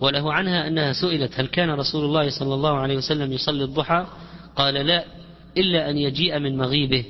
وله 0.00 0.32
عنها 0.32 0.68
أنها 0.68 0.92
سئلت 0.92 1.40
هل 1.40 1.46
كان 1.46 1.70
رسول 1.70 2.04
الله 2.04 2.30
صلى 2.30 2.54
الله 2.54 2.78
عليه 2.78 2.96
وسلم 2.96 3.32
يصلي 3.32 3.64
الضحى؟ 3.64 4.06
قال 4.56 4.74
لا 4.74 5.04
إلا 5.56 5.90
أن 5.90 5.98
يجيء 5.98 6.38
من 6.38 6.56
مغيبه. 6.56 7.04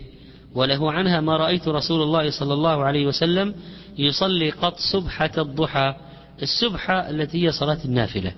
وله 0.54 0.92
عنها 0.92 1.20
ما 1.20 1.36
رأيت 1.36 1.68
رسول 1.68 2.02
الله 2.02 2.30
صلى 2.30 2.54
الله 2.54 2.84
عليه 2.84 3.06
وسلم 3.06 3.54
يصلي 3.98 4.50
قط 4.50 4.76
سبحة 4.92 5.32
الضحى 5.38 5.94
السبحة 6.42 7.10
التي 7.10 7.46
هي 7.46 7.52
صلاة 7.52 7.78
النافلة. 7.84 8.32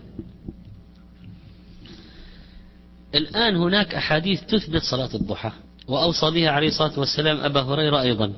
الآن 3.14 3.56
هناك 3.56 3.94
أحاديث 3.94 4.40
تثبت 4.42 4.82
صلاة 4.82 5.14
الضحى. 5.14 5.50
وأوصى 5.88 6.30
بها 6.30 6.50
عليه 6.50 6.68
الصلاة 6.68 6.98
والسلام 6.98 7.40
أبا 7.40 7.60
هريرة 7.62 8.00
أيضا. 8.00 8.32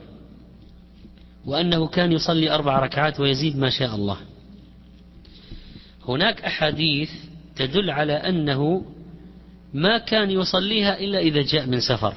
وأنه 1.47 1.87
كان 1.87 2.13
يصلي 2.13 2.51
أربع 2.51 2.79
ركعات 2.79 3.21
ويزيد 3.21 3.57
ما 3.57 3.71
شاء 3.71 3.95
الله. 3.95 4.17
هناك 6.09 6.45
أحاديث 6.45 7.11
تدل 7.57 7.91
على 7.91 8.13
أنه 8.13 8.85
ما 9.75 9.99
كان 9.99 10.31
يصليها 10.31 11.01
إلا 11.01 11.19
إذا 11.19 11.43
جاء 11.43 11.67
من 11.67 11.81
سفر. 11.81 12.15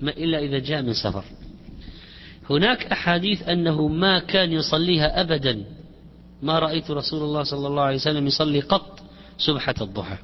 ما 0.00 0.10
إلا 0.10 0.38
إذا 0.38 0.58
جاء 0.58 0.82
من 0.82 0.92
سفر. 0.92 1.24
هناك 2.50 2.84
أحاديث 2.84 3.48
أنه 3.48 3.88
ما 3.88 4.18
كان 4.18 4.52
يصليها 4.52 5.20
أبدا. 5.20 5.64
ما 6.42 6.58
رأيت 6.58 6.90
رسول 6.90 7.22
الله 7.22 7.42
صلى 7.42 7.66
الله 7.66 7.82
عليه 7.82 7.96
وسلم 7.96 8.26
يصلي 8.26 8.60
قط 8.60 9.00
سبحة 9.38 9.74
الضحى. 9.80 10.16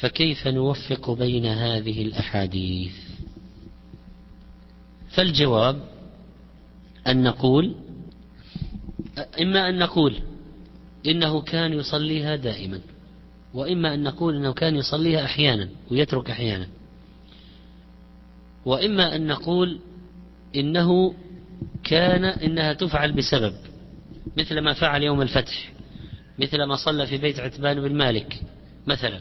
فكيف 0.00 0.46
نوفق 0.48 1.10
بين 1.10 1.46
هذه 1.46 2.02
الأحاديث؟ 2.02 2.92
فالجواب 5.08 5.82
أن 7.06 7.22
نقول 7.22 7.74
إما 9.40 9.68
أن 9.68 9.78
نقول 9.78 10.22
إنه 11.06 11.40
كان 11.40 11.72
يصليها 11.72 12.36
دائما 12.36 12.80
وإما 13.54 13.94
أن 13.94 14.02
نقول 14.02 14.36
أنه 14.36 14.52
كان 14.52 14.76
يصليها 14.76 15.24
أحيانا 15.24 15.68
ويترك 15.90 16.30
أحيانا 16.30 16.68
وإما 18.64 19.16
أن 19.16 19.26
نقول 19.26 19.80
إنه 20.56 21.14
كان 21.84 22.24
إنها 22.24 22.72
تفعل 22.72 23.12
بسبب 23.12 23.54
مثل 24.36 24.58
ما 24.60 24.72
فعل 24.72 25.02
يوم 25.02 25.22
الفتح 25.22 25.72
مثل 26.38 26.62
ما 26.62 26.76
صلى 26.76 27.06
في 27.06 27.16
بيت 27.16 27.40
عتبان 27.40 27.80
بن 27.80 27.94
مالك 27.94 28.40
مثلا. 28.86 29.20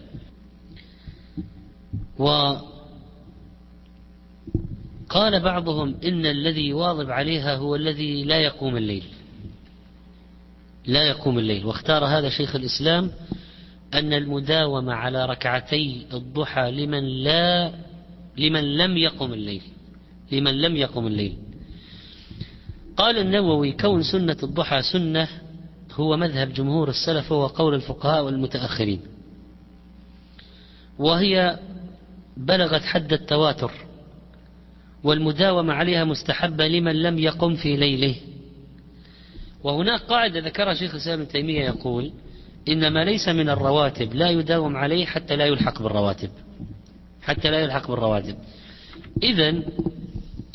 وقال 2.20 2.64
بعضهم 5.40 5.96
إن 6.06 6.26
الذي 6.26 6.68
يواظب 6.68 7.12
عليها 7.12 7.56
هو 7.56 7.76
الذي 7.76 8.24
لا 8.24 8.40
يقوم 8.40 8.78
الليل. 8.78 9.04
لا 10.86 11.04
يقوم 11.04 11.40
الليل. 11.40 11.66
واختار 11.66 12.06
هذا 12.06 12.30
شيخ 12.30 12.56
الإسلام 12.56 13.12
أن 13.94 14.14
المداومة 14.14 14.94
على 14.94 15.26
ركعتي 15.26 16.06
الضحى 16.14 16.72
لمن 16.72 17.04
لا 17.24 17.72
لمن 18.38 18.78
لم 18.78 18.98
يقم 18.98 19.34
الليل. 19.34 19.62
لمن 20.32 20.62
لم 20.62 20.76
يقم 20.76 21.08
الليل. 21.08 21.38
قال 22.98 23.18
النووي 23.18 23.72
كون 23.72 24.04
سنة 24.04 24.38
الضحى 24.44 24.82
سنة 24.82 25.28
هو 25.92 26.18
مذهب 26.18 26.54
جمهور 26.54 26.90
السلف 26.90 27.32
وهو 27.32 27.48
قول 27.48 27.74
الفقهاء 27.74 28.26
والمتأخرين. 28.26 29.02
وهي 31.00 31.60
بلغت 32.38 32.82
حد 32.82 33.14
التواتر 33.14 33.72
والمداومة 35.04 35.74
عليها 35.74 36.04
مستحبة 36.04 36.68
لمن 36.68 37.02
لم 37.02 37.20
يقم 37.20 37.56
في 37.56 37.78
ليله. 37.78 38.16
وهناك 39.64 40.02
قاعدة 40.02 40.40
ذكرها 40.40 40.74
شيخ 40.74 40.92
الإسلام 40.92 41.20
ابن 41.20 41.32
تيمية 41.32 41.66
يقول 41.66 42.12
إن 42.68 42.94
ما 42.94 43.04
ليس 43.04 43.28
من 43.28 43.50
الرواتب 43.50 44.14
لا 44.14 44.30
يداوم 44.30 44.78
عليه 44.78 45.06
حتى 45.06 45.36
لا 45.36 45.46
يلحق 45.46 45.82
بالرواتب. 45.82 46.30
حتى 47.22 47.52
لا 47.52 47.60
يلحق 47.60 47.92
بالرواتب. 47.92 48.36
إذا 49.24 49.62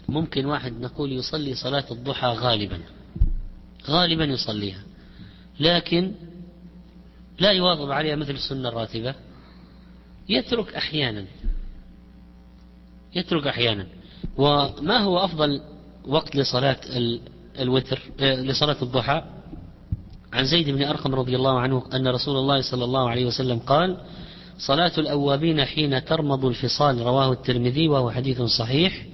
ممكن 0.09 0.47
واحد 0.47 0.81
نقول 0.81 1.13
يصلي 1.13 1.55
صلاة 1.55 1.85
الضحى 1.91 2.27
غالبا 2.27 2.81
غالبا 3.87 4.25
يصليها. 4.25 4.83
لكن 5.61 6.13
لا 7.39 7.51
يواظب 7.51 7.91
عليها 7.91 8.17
مثل 8.17 8.33
السنة 8.33 8.69
الراتبة. 8.69 9.15
يترك 10.29 10.75
أحيانا. 10.75 11.25
يترك 13.15 13.47
أحيانا. 13.47 13.87
وما 14.37 14.99
هو 14.99 15.19
أفضل 15.25 15.61
وقت 16.07 16.37
لصلاة 16.37 16.77
الوتر 17.59 18.01
آه، 18.21 18.43
لصلاة 18.43 18.77
الضحى؟ 18.83 19.23
عن 20.33 20.45
زيد 20.45 20.71
بن 20.71 20.83
أرقم 20.83 21.15
رضي 21.15 21.37
الله 21.37 21.61
عنه 21.61 21.85
أن 21.95 22.09
رسول 22.09 22.37
الله 22.37 22.61
صلى 22.61 22.85
الله 22.85 23.11
عليه 23.11 23.27
وسلم 23.27 23.59
قال 23.59 23.97
صلاة 24.59 24.93
الأوابين 24.99 25.65
حين 25.65 26.05
ترمض 26.05 26.45
الفصال 26.45 27.01
رواه 27.01 27.33
الترمذي 27.33 27.89
وهو 27.89 28.11
حديث 28.11 28.43
صحيح. 28.43 29.07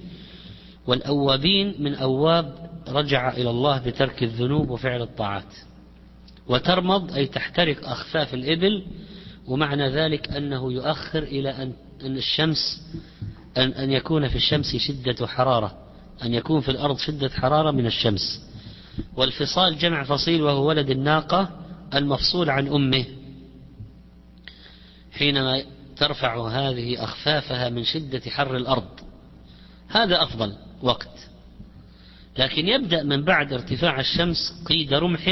والأوابين 0.87 1.75
من 1.79 1.95
أواب 1.95 2.69
رجع 2.87 3.33
إلى 3.33 3.49
الله 3.49 3.77
بترك 3.79 4.23
الذنوب 4.23 4.69
وفعل 4.69 5.01
الطاعات. 5.01 5.53
وترمض 6.47 7.13
أي 7.13 7.25
تحترق 7.25 7.89
أخفاف 7.89 8.33
الإبل 8.33 8.85
ومعنى 9.47 9.89
ذلك 9.89 10.31
أنه 10.31 10.73
يؤخر 10.73 11.23
إلى 11.23 11.49
أن 11.49 11.73
الشمس 12.17 12.81
أن, 13.57 13.71
أن 13.71 13.91
يكون 13.91 14.27
في 14.27 14.35
الشمس 14.35 14.75
شدة 14.75 15.27
حرارة 15.27 15.77
أن 16.23 16.33
يكون 16.33 16.61
في 16.61 16.71
الأرض 16.71 16.97
شدة 16.97 17.29
حرارة 17.29 17.71
من 17.71 17.85
الشمس. 17.85 18.47
والفصال 19.15 19.77
جمع 19.77 20.03
فصيل 20.03 20.41
وهو 20.41 20.67
ولد 20.67 20.89
الناقة 20.89 21.49
المفصول 21.93 22.49
عن 22.49 22.67
أمه. 22.67 23.05
حينما 25.11 25.63
ترفع 25.97 26.47
هذه 26.47 27.03
أخفافها 27.03 27.69
من 27.69 27.83
شدة 27.83 28.21
حر 28.27 28.57
الأرض. 28.57 28.99
هذا 29.87 30.23
أفضل 30.23 30.53
وقت. 30.81 31.29
لكن 32.37 32.67
يبدأ 32.67 33.03
من 33.03 33.23
بعد 33.23 33.53
ارتفاع 33.53 33.99
الشمس 33.99 34.63
قيد 34.65 34.93
رمح 34.93 35.27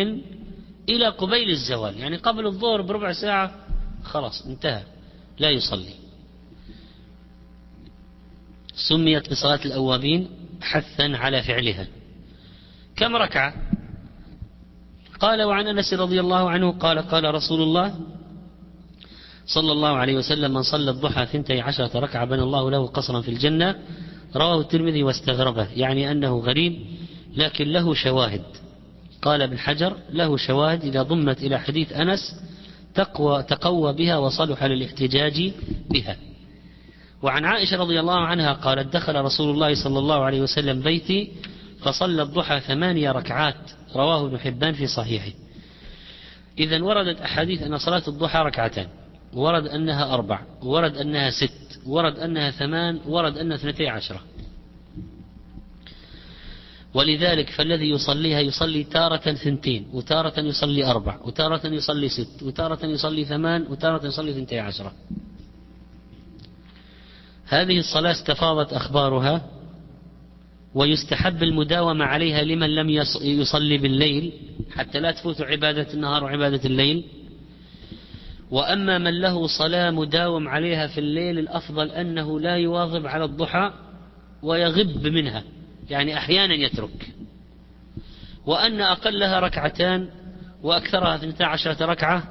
إلى 0.89 1.07
قبيل 1.07 1.49
الزوال. 1.49 1.99
يعني 1.99 2.17
قبل 2.17 2.45
الظهر 2.45 2.81
بربع 2.81 3.13
ساعة 3.13 3.51
خلاص 4.03 4.45
انتهى 4.45 4.83
لا 5.39 5.49
يصلي. 5.49 6.04
سميت 8.75 9.31
بصلاة 9.31 9.59
الأوابين 9.65 10.29
حثا 10.61 11.17
على 11.17 11.43
فعلها. 11.43 11.87
كم 12.95 13.15
ركعة؟ 13.15 13.53
قال 15.19 15.43
وعن 15.43 15.67
أنس 15.67 15.93
رضي 15.93 16.19
الله 16.19 16.49
عنه 16.49 16.71
قال 16.71 16.99
قال 16.99 17.33
رسول 17.33 17.61
الله 17.61 17.95
صلى 19.45 19.71
الله 19.71 19.89
عليه 19.89 20.15
وسلم 20.15 20.53
من 20.53 20.63
صلى 20.63 20.91
الضحى 20.91 21.25
ثنتي 21.25 21.61
عشرة 21.61 21.99
ركعة 21.99 22.25
بنى 22.25 22.41
الله 22.41 22.71
له 22.71 22.87
قصرا 22.87 23.21
في 23.21 23.31
الجنة. 23.31 23.75
رواه 24.35 24.61
الترمذي 24.61 25.03
واستغربه 25.03 25.67
يعني 25.75 26.11
أنه 26.11 26.39
غريب 26.39 26.85
لكن 27.35 27.67
له 27.67 27.93
شواهد. 27.93 28.43
قال 29.21 29.41
ابن 29.41 29.57
حجر 29.57 29.97
له 30.09 30.37
شواهد 30.37 30.83
إذا 30.85 31.01
ضمت 31.01 31.43
إلى 31.43 31.59
حديث 31.59 31.93
أنس 31.93 32.35
تقوى, 32.95 33.43
تقوى 33.43 33.93
بها 33.93 34.17
وصلح 34.17 34.63
للاحتجاج 34.63 35.51
بها. 35.89 36.17
وعن 37.25 37.45
عائشة 37.45 37.77
رضي 37.77 37.99
الله 37.99 38.19
عنها 38.19 38.53
قالت 38.53 38.93
دخل 38.93 39.15
رسول 39.15 39.49
الله 39.53 39.83
صلى 39.83 39.99
الله 39.99 40.23
عليه 40.23 40.41
وسلم 40.41 40.81
بيتي 40.81 41.31
فصلى 41.81 42.21
الضحى 42.21 42.59
ثمانية 42.59 43.11
ركعات 43.11 43.55
رواه 43.95 44.25
ابن 44.25 44.39
حبان 44.39 44.73
في 44.73 44.87
صحيحه. 44.87 45.31
إذا 46.59 46.83
وردت 46.83 47.21
أحاديث 47.21 47.61
أن 47.61 47.77
صلاة 47.77 48.03
الضحى 48.07 48.39
ركعتان 48.39 48.87
ورد 49.33 49.67
أنها 49.67 50.13
أربع 50.13 50.39
ورد 50.63 50.97
أنها 50.97 51.29
ست 51.29 51.79
ورد 51.85 52.19
أنها 52.19 52.51
ثمان 52.51 52.99
ورد 53.05 53.37
أنها 53.37 53.57
اثنتي 53.57 53.87
عشرة. 53.87 54.21
ولذلك 56.93 57.49
فالذي 57.49 57.89
يصليها 57.89 58.39
يصلي 58.39 58.83
تارة 58.83 59.17
ثنتين 59.17 59.87
وتارة 59.93 60.39
يصلي 60.39 60.85
أربع 60.85 61.19
وتارة 61.23 61.67
يصلي 61.67 62.09
ست 62.09 62.43
وتارة 62.43 62.85
يصلي 62.85 63.25
ثمان 63.25 63.65
وتارة 63.69 64.05
يصلي 64.05 64.33
ثنتي 64.33 64.59
عشرة. 64.59 64.93
هذه 67.47 67.79
الصلاة 67.79 68.11
استفاضت 68.11 68.73
أخبارها 68.73 69.41
ويستحب 70.75 71.43
المداومة 71.43 72.05
عليها 72.05 72.41
لمن 72.41 72.69
لم 72.75 72.89
يصلي 73.21 73.77
بالليل 73.77 74.33
حتى 74.75 74.99
لا 74.99 75.11
تفوت 75.11 75.41
عبادة 75.41 75.93
النهار 75.93 76.23
وعبادة 76.23 76.65
الليل. 76.65 77.03
وأما 78.51 78.97
من 78.97 79.21
له 79.21 79.47
صلاة 79.47 79.91
مداوم 79.91 80.47
عليها 80.47 80.87
في 80.87 80.97
الليل 80.97 81.39
الأفضل 81.39 81.91
أنه 81.91 82.39
لا 82.39 82.55
يواظب 82.55 83.07
على 83.07 83.23
الضحى 83.23 83.73
ويغب 84.43 85.07
منها 85.07 85.43
يعني 85.89 86.17
أحيانا 86.17 86.53
يترك. 86.53 87.13
وأن 88.45 88.81
أقلها 88.81 89.39
ركعتان 89.39 90.09
وأكثرها 90.63 91.15
12 91.15 91.89
ركعة 91.89 92.23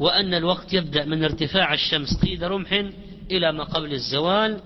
وأن 0.00 0.34
الوقت 0.34 0.72
يبدأ 0.72 1.04
من 1.04 1.24
ارتفاع 1.24 1.74
الشمس 1.74 2.20
قيد 2.22 2.44
رمح 2.44 2.84
إلى 3.30 3.52
ما 3.52 3.64
قبل 3.64 3.92
الزوال 3.92 4.60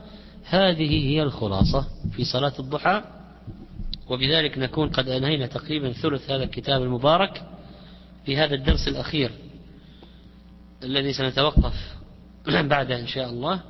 هذه 0.44 1.06
هي 1.06 1.22
الخلاصة 1.22 1.86
في 2.16 2.24
صلاة 2.24 2.52
الضحى. 2.58 3.02
وبذلك 4.08 4.58
نكون 4.58 4.88
قد 4.88 5.08
أنهينا 5.08 5.46
تقريبا 5.46 5.92
ثلث 5.92 6.30
هذا 6.30 6.44
الكتاب 6.44 6.82
المبارك 6.82 7.42
في 8.26 8.36
هذا 8.36 8.54
الدرس 8.54 8.88
الأخير 8.88 9.30
الذي 10.82 11.12
سنتوقف 11.12 11.74
بعده 12.48 13.00
إن 13.00 13.06
شاء 13.06 13.30
الله. 13.30 13.62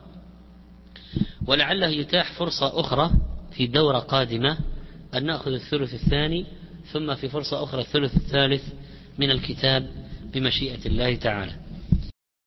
ولعله 1.47 1.87
يتاح 1.87 2.33
فرصة 2.33 2.81
أخرى 2.81 3.11
في 3.53 3.67
دورة 3.67 3.99
قادمة 3.99 4.59
أن 5.15 5.27
نأخذ 5.27 5.53
الثلث 5.53 5.95
الثاني 5.95 6.47
ثم 6.93 7.15
في 7.15 7.29
فرصة 7.29 7.65
أخرى 7.65 7.81
الثلث 7.81 8.17
الثالث 8.17 8.63
من 9.19 9.31
الكتاب 9.31 9.91
بمشيئة 10.35 10.87
الله 10.87 11.17
تعالى. 11.17 11.68